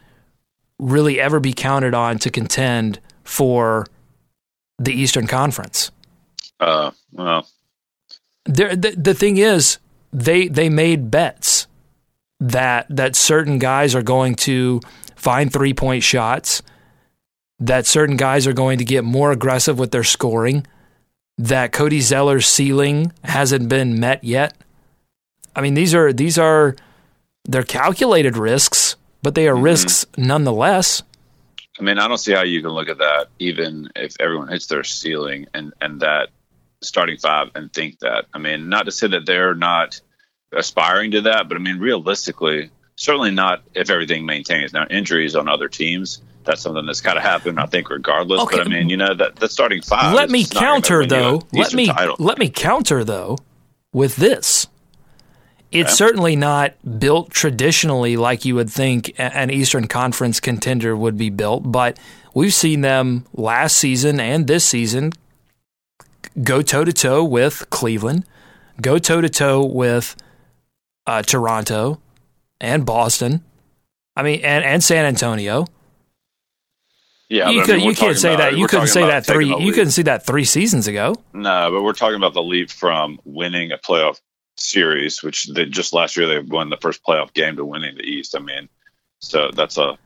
really 0.79 1.19
ever 1.19 1.39
be 1.39 1.53
counted 1.53 1.93
on 1.93 2.17
to 2.19 2.29
contend 2.29 2.99
for 3.23 3.85
the 4.79 4.93
Eastern 4.93 5.27
Conference? 5.27 5.91
Uh, 6.59 6.91
well, 7.11 7.47
there, 8.45 8.75
the, 8.75 8.91
the 8.91 9.13
thing 9.13 9.37
is, 9.37 9.77
they 10.13 10.47
they 10.47 10.69
made 10.69 11.11
bets 11.11 11.67
that 12.41 12.87
that 12.89 13.15
certain 13.15 13.59
guys 13.59 13.95
are 13.95 14.01
going 14.01 14.35
to 14.35 14.81
find 15.15 15.53
three 15.53 15.73
point 15.73 16.03
shots, 16.03 16.61
that 17.59 17.85
certain 17.85 18.17
guys 18.17 18.47
are 18.47 18.53
going 18.53 18.79
to 18.79 18.85
get 18.85 19.03
more 19.03 19.31
aggressive 19.31 19.79
with 19.79 19.91
their 19.91 20.03
scoring, 20.03 20.65
that 21.37 21.71
Cody 21.71 22.01
Zeller's 22.01 22.47
ceiling 22.47 23.13
hasn't 23.23 23.69
been 23.69 23.99
met 23.99 24.23
yet. 24.23 24.55
I 25.55 25.61
mean, 25.61 25.75
these 25.75 25.93
are 25.93 26.11
these 26.11 26.37
are 26.37 26.75
they're 27.45 27.63
calculated 27.63 28.35
risks, 28.35 28.95
but 29.21 29.35
they 29.35 29.47
are 29.47 29.53
mm-hmm. 29.53 29.63
risks 29.63 30.05
nonetheless. 30.17 31.03
I 31.79 31.83
mean, 31.83 31.99
I 31.99 32.07
don't 32.07 32.17
see 32.17 32.33
how 32.33 32.43
you 32.43 32.61
can 32.61 32.71
look 32.71 32.89
at 32.89 32.97
that, 32.97 33.27
even 33.39 33.89
if 33.95 34.15
everyone 34.19 34.49
hits 34.49 34.65
their 34.65 34.83
ceiling 34.83 35.45
and 35.53 35.73
and 35.79 36.01
that 36.01 36.29
starting 36.81 37.17
five, 37.17 37.51
and 37.53 37.71
think 37.71 37.99
that. 37.99 38.25
I 38.33 38.39
mean, 38.39 38.67
not 38.67 38.85
to 38.85 38.91
say 38.91 39.07
that 39.07 39.27
they're 39.27 39.53
not 39.53 40.01
aspiring 40.51 41.11
to 41.11 41.21
that, 41.21 41.47
but 41.47 41.57
I 41.57 41.59
mean, 41.59 41.79
realistically, 41.79 42.69
certainly 42.95 43.31
not 43.31 43.63
if 43.73 43.89
everything 43.89 44.25
maintains. 44.25 44.73
Now, 44.73 44.85
injuries 44.89 45.35
on 45.35 45.47
other 45.47 45.67
teams, 45.67 46.21
that's 46.43 46.61
something 46.61 46.85
that's 46.85 47.01
got 47.01 47.15
to 47.15 47.21
happen, 47.21 47.57
I 47.57 47.65
think, 47.65 47.89
regardless. 47.89 48.41
Okay. 48.41 48.57
But 48.57 48.67
I 48.67 48.69
mean, 48.69 48.89
you 48.89 48.97
know, 48.97 49.13
that, 49.13 49.37
that 49.37 49.51
starting 49.51 49.81
five. 49.81 50.13
Let 50.13 50.29
me 50.29 50.45
counter, 50.45 51.05
though. 51.05 51.41
Let 51.51 51.73
me, 51.73 51.87
title. 51.87 52.15
let 52.19 52.37
me 52.37 52.49
counter, 52.49 53.03
though, 53.03 53.37
with 53.93 54.15
this. 54.15 54.67
It's 55.71 55.93
certainly 55.95 56.35
not 56.35 56.73
built 56.99 57.29
traditionally 57.29 58.17
like 58.17 58.43
you 58.43 58.55
would 58.55 58.69
think 58.69 59.13
an 59.17 59.49
Eastern 59.49 59.87
Conference 59.87 60.41
contender 60.41 60.97
would 60.97 61.17
be 61.17 61.29
built, 61.29 61.71
but 61.71 61.97
we've 62.33 62.53
seen 62.53 62.81
them 62.81 63.25
last 63.33 63.77
season 63.77 64.19
and 64.19 64.47
this 64.47 64.65
season 64.65 65.13
go 66.43 66.61
toe 66.61 66.83
to 66.83 66.91
toe 66.91 67.23
with 67.23 67.69
Cleveland, 67.69 68.25
go 68.81 68.97
toe 68.97 69.21
to 69.21 69.29
toe 69.29 69.63
with 69.63 70.17
uh, 71.05 71.21
Toronto 71.21 72.01
and 72.59 72.85
Boston. 72.85 73.43
I 74.15 74.23
mean, 74.23 74.41
and, 74.43 74.63
and 74.63 74.83
San 74.83 75.05
Antonio. 75.05 75.65
Yeah, 77.29 77.49
you, 77.49 77.61
could, 77.63 77.75
I 77.75 77.77
mean, 77.77 77.87
you 77.87 77.95
can't 77.95 78.17
say 78.17 78.35
that. 78.35 78.57
You 78.57 78.67
couldn't 78.67 78.87
say 78.87 79.05
that 79.05 79.25
three. 79.25 79.47
You 79.47 79.71
couldn't 79.71 79.91
see 79.91 80.01
that 80.03 80.25
three 80.25 80.43
seasons 80.43 80.87
ago. 80.87 81.15
No, 81.33 81.71
but 81.71 81.81
we're 81.81 81.93
talking 81.93 82.17
about 82.17 82.33
the 82.33 82.43
leap 82.43 82.69
from 82.69 83.19
winning 83.23 83.71
a 83.71 83.77
playoff 83.77 84.19
series, 84.57 85.23
which 85.23 85.45
they, 85.47 85.65
just 85.65 85.93
last 85.93 86.17
year 86.17 86.27
they 86.27 86.39
won 86.39 86.69
the 86.69 86.77
first 86.77 87.01
playoff 87.05 87.31
game 87.33 87.55
to 87.55 87.63
winning 87.63 87.95
the 87.95 88.03
East. 88.03 88.35
I 88.35 88.39
mean, 88.39 88.67
so 89.19 89.49
that's 89.55 89.77
a 89.77 89.97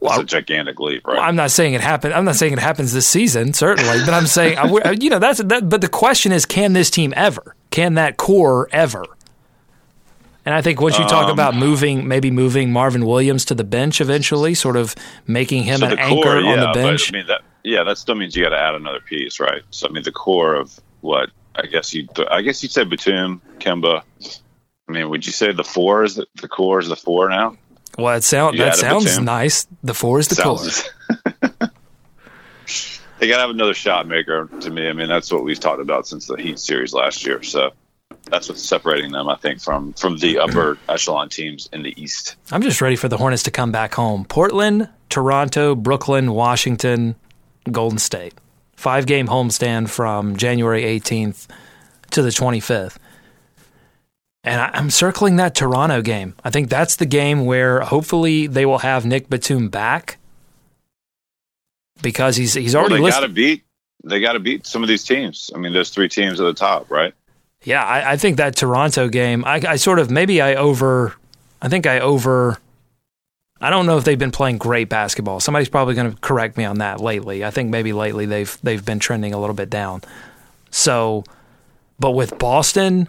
well, 0.00 0.20
a 0.20 0.24
gigantic 0.24 0.80
leap, 0.80 1.06
right? 1.06 1.16
Well, 1.16 1.22
I'm 1.22 1.36
not 1.36 1.50
saying 1.50 1.74
it 1.74 1.82
happened. 1.82 2.14
I'm 2.14 2.24
not 2.24 2.36
saying 2.36 2.54
it 2.54 2.58
happens 2.58 2.92
this 2.94 3.06
season, 3.06 3.52
certainly, 3.52 4.00
but 4.06 4.14
I'm 4.14 4.26
saying, 4.26 4.56
you 5.00 5.10
know, 5.10 5.18
that's 5.18 5.42
that. 5.42 5.68
But 5.68 5.82
the 5.82 5.88
question 5.88 6.32
is, 6.32 6.46
can 6.46 6.72
this 6.72 6.90
team 6.90 7.12
ever? 7.16 7.54
Can 7.70 7.94
that 7.94 8.16
core 8.16 8.68
ever? 8.72 9.04
And 10.46 10.54
I 10.54 10.62
think 10.62 10.80
once 10.80 10.96
you 10.96 11.04
talk 11.06 11.24
um, 11.24 11.32
about 11.32 11.56
moving, 11.56 12.06
maybe 12.06 12.30
moving 12.30 12.72
Marvin 12.72 13.04
Williams 13.04 13.44
to 13.46 13.54
the 13.54 13.64
bench 13.64 14.00
eventually, 14.00 14.54
sort 14.54 14.76
of 14.76 14.94
making 15.26 15.64
him 15.64 15.80
so 15.80 15.86
an 15.86 15.98
anchor 15.98 16.22
core, 16.22 16.40
yeah, 16.40 16.52
on 16.52 16.60
the 16.60 16.72
bench. 16.72 17.10
But, 17.10 17.16
I 17.16 17.18
mean, 17.18 17.26
that, 17.26 17.40
yeah, 17.64 17.82
that 17.82 17.98
still 17.98 18.14
means 18.14 18.36
you 18.36 18.44
got 18.44 18.50
to 18.50 18.58
add 18.58 18.76
another 18.76 19.00
piece, 19.00 19.40
right? 19.40 19.62
So 19.70 19.88
I 19.88 19.90
mean, 19.90 20.04
the 20.04 20.12
core 20.12 20.54
of 20.54 20.78
what 21.00 21.30
I 21.56 21.66
guess 21.66 21.92
you, 21.92 22.06
I 22.30 22.42
guess 22.42 22.62
you'd 22.62 22.70
say 22.70 22.84
Batum, 22.84 23.42
Kemba. 23.58 24.02
I 24.88 24.92
mean, 24.92 25.10
would 25.10 25.26
you 25.26 25.32
say 25.32 25.50
the 25.50 25.64
four 25.64 26.04
is 26.04 26.14
the, 26.14 26.26
the 26.40 26.46
core 26.46 26.78
is 26.78 26.88
the 26.88 26.96
four 26.96 27.28
now? 27.28 27.56
Well, 27.98 28.14
it 28.14 28.22
sound, 28.22 28.56
that 28.60 28.76
sounds 28.76 29.18
nice. 29.18 29.66
The 29.82 29.94
four 29.94 30.20
is 30.20 30.28
the 30.28 30.36
sounds, 30.36 30.82
core. 30.82 31.48
they 33.18 33.26
got 33.26 33.36
to 33.36 33.40
have 33.40 33.50
another 33.50 33.74
shot 33.74 34.06
maker 34.06 34.48
to 34.60 34.70
me. 34.70 34.88
I 34.88 34.92
mean, 34.92 35.08
that's 35.08 35.32
what 35.32 35.42
we've 35.42 35.58
talked 35.58 35.80
about 35.80 36.06
since 36.06 36.26
the 36.26 36.36
Heat 36.36 36.60
series 36.60 36.92
last 36.92 37.26
year. 37.26 37.42
So 37.42 37.72
that's 38.30 38.48
what's 38.48 38.62
separating 38.62 39.12
them, 39.12 39.28
I 39.28 39.36
think, 39.36 39.60
from 39.60 39.92
from 39.94 40.18
the 40.18 40.38
upper 40.38 40.78
echelon 40.88 41.28
teams 41.28 41.68
in 41.72 41.82
the 41.82 42.00
East. 42.00 42.36
I'm 42.50 42.62
just 42.62 42.80
ready 42.80 42.96
for 42.96 43.08
the 43.08 43.16
Hornets 43.16 43.44
to 43.44 43.50
come 43.50 43.72
back 43.72 43.94
home. 43.94 44.24
Portland, 44.24 44.88
Toronto, 45.08 45.74
Brooklyn, 45.74 46.32
Washington, 46.32 47.16
Golden 47.70 47.98
State. 47.98 48.34
Five 48.74 49.06
game 49.06 49.28
homestand 49.28 49.88
from 49.88 50.36
January 50.36 50.82
18th 50.82 51.46
to 52.10 52.22
the 52.22 52.28
25th. 52.28 52.96
And 54.44 54.60
I'm 54.60 54.90
circling 54.90 55.36
that 55.36 55.54
Toronto 55.54 56.02
game. 56.02 56.34
I 56.44 56.50
think 56.50 56.68
that's 56.68 56.96
the 56.96 57.06
game 57.06 57.46
where 57.46 57.80
hopefully 57.80 58.46
they 58.46 58.64
will 58.64 58.78
have 58.78 59.04
Nick 59.04 59.28
Batum 59.28 59.68
back 59.70 60.18
because 62.00 62.36
he's 62.36 62.54
he's 62.54 62.74
already 62.74 63.00
well, 63.00 63.04
they 63.04 63.10
got 63.10 63.20
to 63.20 63.28
beat 63.28 63.64
they 64.04 64.20
got 64.20 64.34
to 64.34 64.38
beat 64.38 64.66
some 64.66 64.82
of 64.82 64.88
these 64.88 65.02
teams. 65.02 65.50
I 65.54 65.58
mean, 65.58 65.72
there's 65.72 65.90
three 65.90 66.08
teams 66.08 66.40
at 66.40 66.44
the 66.44 66.54
top, 66.54 66.90
right? 66.90 67.12
Yeah, 67.66 67.84
I, 67.84 68.12
I 68.12 68.16
think 68.16 68.36
that 68.36 68.54
Toronto 68.54 69.08
game, 69.08 69.44
I, 69.44 69.60
I 69.66 69.76
sort 69.76 69.98
of 69.98 70.08
maybe 70.08 70.40
I 70.40 70.54
over, 70.54 71.14
I 71.60 71.68
think 71.68 71.86
I 71.86 71.98
over. 71.98 72.58
I 73.60 73.70
don't 73.70 73.86
know 73.86 73.98
if 73.98 74.04
they've 74.04 74.18
been 74.18 74.30
playing 74.30 74.58
great 74.58 74.88
basketball. 74.88 75.40
Somebody's 75.40 75.68
probably 75.68 75.94
going 75.94 76.12
to 76.12 76.16
correct 76.20 76.56
me 76.56 76.64
on 76.64 76.78
that 76.78 77.00
lately. 77.00 77.44
I 77.44 77.50
think 77.50 77.70
maybe 77.70 77.92
lately 77.92 78.24
they've 78.24 78.56
they've 78.62 78.84
been 78.84 79.00
trending 79.00 79.34
a 79.34 79.38
little 79.40 79.54
bit 79.54 79.68
down. 79.68 80.02
So, 80.70 81.24
but 81.98 82.12
with 82.12 82.38
Boston 82.38 83.08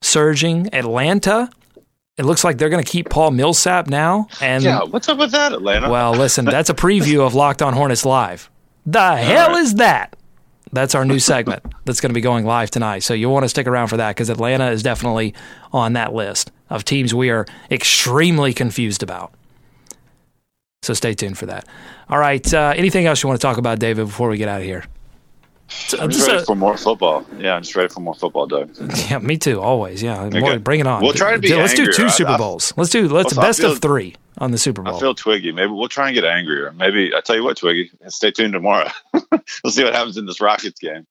surging, 0.00 0.72
Atlanta, 0.72 1.50
it 2.16 2.24
looks 2.24 2.44
like 2.44 2.56
they're 2.56 2.70
going 2.70 2.82
to 2.82 2.90
keep 2.90 3.10
Paul 3.10 3.32
Millsap 3.32 3.88
now. 3.88 4.28
And 4.40 4.64
yeah, 4.64 4.84
what's 4.84 5.08
up 5.08 5.18
with 5.18 5.32
that, 5.32 5.52
Atlanta? 5.52 5.90
Well, 5.90 6.12
listen, 6.12 6.46
that's 6.46 6.70
a 6.70 6.74
preview 6.74 7.26
of 7.26 7.34
Locked 7.34 7.60
On 7.60 7.74
Hornets 7.74 8.06
live. 8.06 8.48
The 8.86 9.00
All 9.00 9.16
hell 9.16 9.48
right. 9.50 9.60
is 9.60 9.74
that? 9.74 10.16
That's 10.72 10.94
our 10.94 11.04
new 11.04 11.18
segment 11.18 11.62
that's 11.84 12.00
going 12.00 12.10
to 12.10 12.14
be 12.14 12.20
going 12.20 12.44
live 12.44 12.70
tonight. 12.70 13.00
So 13.00 13.14
you'll 13.14 13.32
want 13.32 13.44
to 13.44 13.48
stick 13.48 13.66
around 13.66 13.88
for 13.88 13.96
that 13.96 14.10
because 14.10 14.30
Atlanta 14.30 14.70
is 14.70 14.82
definitely 14.82 15.34
on 15.72 15.94
that 15.94 16.12
list 16.12 16.50
of 16.70 16.84
teams 16.84 17.14
we 17.14 17.30
are 17.30 17.46
extremely 17.70 18.52
confused 18.52 19.02
about. 19.02 19.32
So 20.82 20.94
stay 20.94 21.14
tuned 21.14 21.38
for 21.38 21.46
that. 21.46 21.66
All 22.08 22.18
right. 22.18 22.54
Uh, 22.54 22.72
anything 22.76 23.06
else 23.06 23.22
you 23.22 23.28
want 23.28 23.40
to 23.40 23.46
talk 23.46 23.58
about, 23.58 23.78
David, 23.78 24.06
before 24.06 24.28
we 24.28 24.38
get 24.38 24.48
out 24.48 24.60
of 24.60 24.66
here? 24.66 24.84
I'm 25.98 26.10
just 26.10 26.26
ready 26.26 26.44
for 26.44 26.56
more 26.56 26.76
football. 26.76 27.26
Yeah, 27.38 27.54
I'm 27.54 27.62
just 27.62 27.76
ready 27.76 27.92
for 27.92 28.00
more 28.00 28.14
football, 28.14 28.46
Doug. 28.46 28.74
Yeah, 29.10 29.18
me 29.18 29.36
too. 29.36 29.60
Always. 29.60 30.02
Yeah, 30.02 30.28
more, 30.30 30.58
bring 30.58 30.80
it 30.80 30.86
on. 30.86 31.02
We'll 31.02 31.12
try 31.12 31.32
to 31.32 31.38
be. 31.38 31.54
Let's 31.54 31.72
angrier. 31.72 31.92
do 31.92 31.96
two 32.04 32.08
Super 32.08 32.38
Bowls. 32.38 32.72
let's 32.76 32.90
do 32.90 33.08
let's 33.08 33.34
best 33.34 33.60
feel, 33.60 33.72
of 33.72 33.80
three 33.80 34.16
on 34.38 34.50
the 34.50 34.58
Super 34.58 34.82
Bowl. 34.82 34.96
I 34.96 35.00
feel 35.00 35.14
Twiggy. 35.14 35.52
Maybe 35.52 35.70
we'll 35.70 35.88
try 35.88 36.08
and 36.08 36.14
get 36.14 36.24
angrier. 36.24 36.72
Maybe 36.72 37.12
I 37.14 37.20
tell 37.20 37.36
you 37.36 37.44
what, 37.44 37.56
Twiggy. 37.58 37.90
Stay 38.08 38.30
tuned 38.30 38.54
tomorrow. 38.54 38.88
we'll 39.12 39.72
see 39.72 39.84
what 39.84 39.94
happens 39.94 40.16
in 40.16 40.26
this 40.26 40.40
Rockets 40.40 40.80
game. 40.80 41.06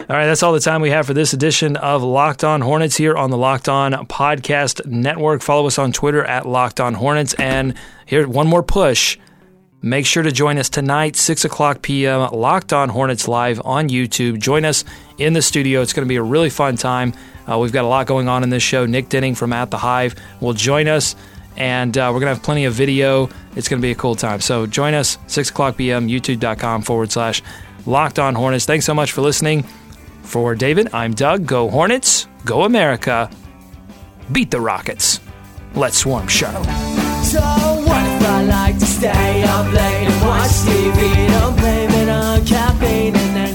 All 0.00 0.06
right, 0.08 0.26
that's 0.26 0.42
all 0.42 0.52
the 0.52 0.60
time 0.60 0.82
we 0.82 0.90
have 0.90 1.06
for 1.06 1.14
this 1.14 1.32
edition 1.32 1.76
of 1.76 2.02
Locked 2.02 2.42
On 2.42 2.60
Hornets 2.60 2.96
here 2.96 3.16
on 3.16 3.30
the 3.30 3.38
Locked 3.38 3.68
On 3.68 3.92
Podcast 4.06 4.84
Network. 4.84 5.40
Follow 5.40 5.66
us 5.66 5.78
on 5.78 5.92
Twitter 5.92 6.24
at 6.24 6.46
Locked 6.46 6.80
On 6.80 6.94
Hornets. 6.94 7.32
And 7.34 7.74
here, 8.04 8.26
one 8.26 8.48
more 8.48 8.62
push. 8.62 9.18
Make 9.84 10.06
sure 10.06 10.22
to 10.22 10.32
join 10.32 10.56
us 10.56 10.70
tonight, 10.70 11.14
6 11.14 11.44
o'clock 11.44 11.82
p.m., 11.82 12.30
Locked 12.32 12.72
On 12.72 12.88
Hornets 12.88 13.28
Live 13.28 13.60
on 13.66 13.90
YouTube. 13.90 14.38
Join 14.40 14.64
us 14.64 14.82
in 15.18 15.34
the 15.34 15.42
studio. 15.42 15.82
It's 15.82 15.92
going 15.92 16.06
to 16.06 16.08
be 16.08 16.16
a 16.16 16.22
really 16.22 16.48
fun 16.48 16.76
time. 16.76 17.12
Uh, 17.46 17.58
we've 17.58 17.70
got 17.70 17.84
a 17.84 17.86
lot 17.86 18.06
going 18.06 18.26
on 18.26 18.42
in 18.42 18.48
this 18.48 18.62
show. 18.62 18.86
Nick 18.86 19.10
Denning 19.10 19.34
from 19.34 19.52
At 19.52 19.70
the 19.70 19.76
Hive 19.76 20.14
will 20.40 20.54
join 20.54 20.88
us, 20.88 21.14
and 21.58 21.98
uh, 21.98 22.08
we're 22.14 22.20
going 22.20 22.30
to 22.30 22.34
have 22.34 22.42
plenty 22.42 22.64
of 22.64 22.72
video. 22.72 23.28
It's 23.56 23.68
going 23.68 23.78
to 23.78 23.86
be 23.86 23.90
a 23.90 23.94
cool 23.94 24.14
time. 24.14 24.40
So 24.40 24.64
join 24.64 24.94
us, 24.94 25.18
6 25.26 25.50
o'clock 25.50 25.76
p.m., 25.76 26.08
youtube.com 26.08 26.80
forward 26.80 27.12
slash 27.12 27.42
Locked 27.84 28.18
On 28.18 28.34
Hornets. 28.34 28.64
Thanks 28.64 28.86
so 28.86 28.94
much 28.94 29.12
for 29.12 29.20
listening. 29.20 29.64
For 30.22 30.54
David, 30.54 30.94
I'm 30.94 31.12
Doug. 31.12 31.44
Go 31.44 31.68
Hornets. 31.68 32.26
Go 32.46 32.64
America. 32.64 33.28
Beat 34.32 34.50
the 34.50 34.62
Rockets. 34.62 35.20
Let's 35.74 35.98
swarm 35.98 36.26
Charlotte. 36.26 37.03
So 37.34 37.40
what 37.40 38.04
if 38.06 38.22
I 38.28 38.42
like 38.44 38.78
to 38.78 38.86
stay 38.86 39.42
up 39.42 39.66
late 39.72 40.06
and 40.06 40.22
watch 40.24 40.52
TV? 40.68 41.26
Don't 41.30 41.56
blame 41.56 41.90
it 41.90 42.08
on 42.08 42.46
caffeine 42.46 43.16
and 43.16 43.36
then 43.36 43.53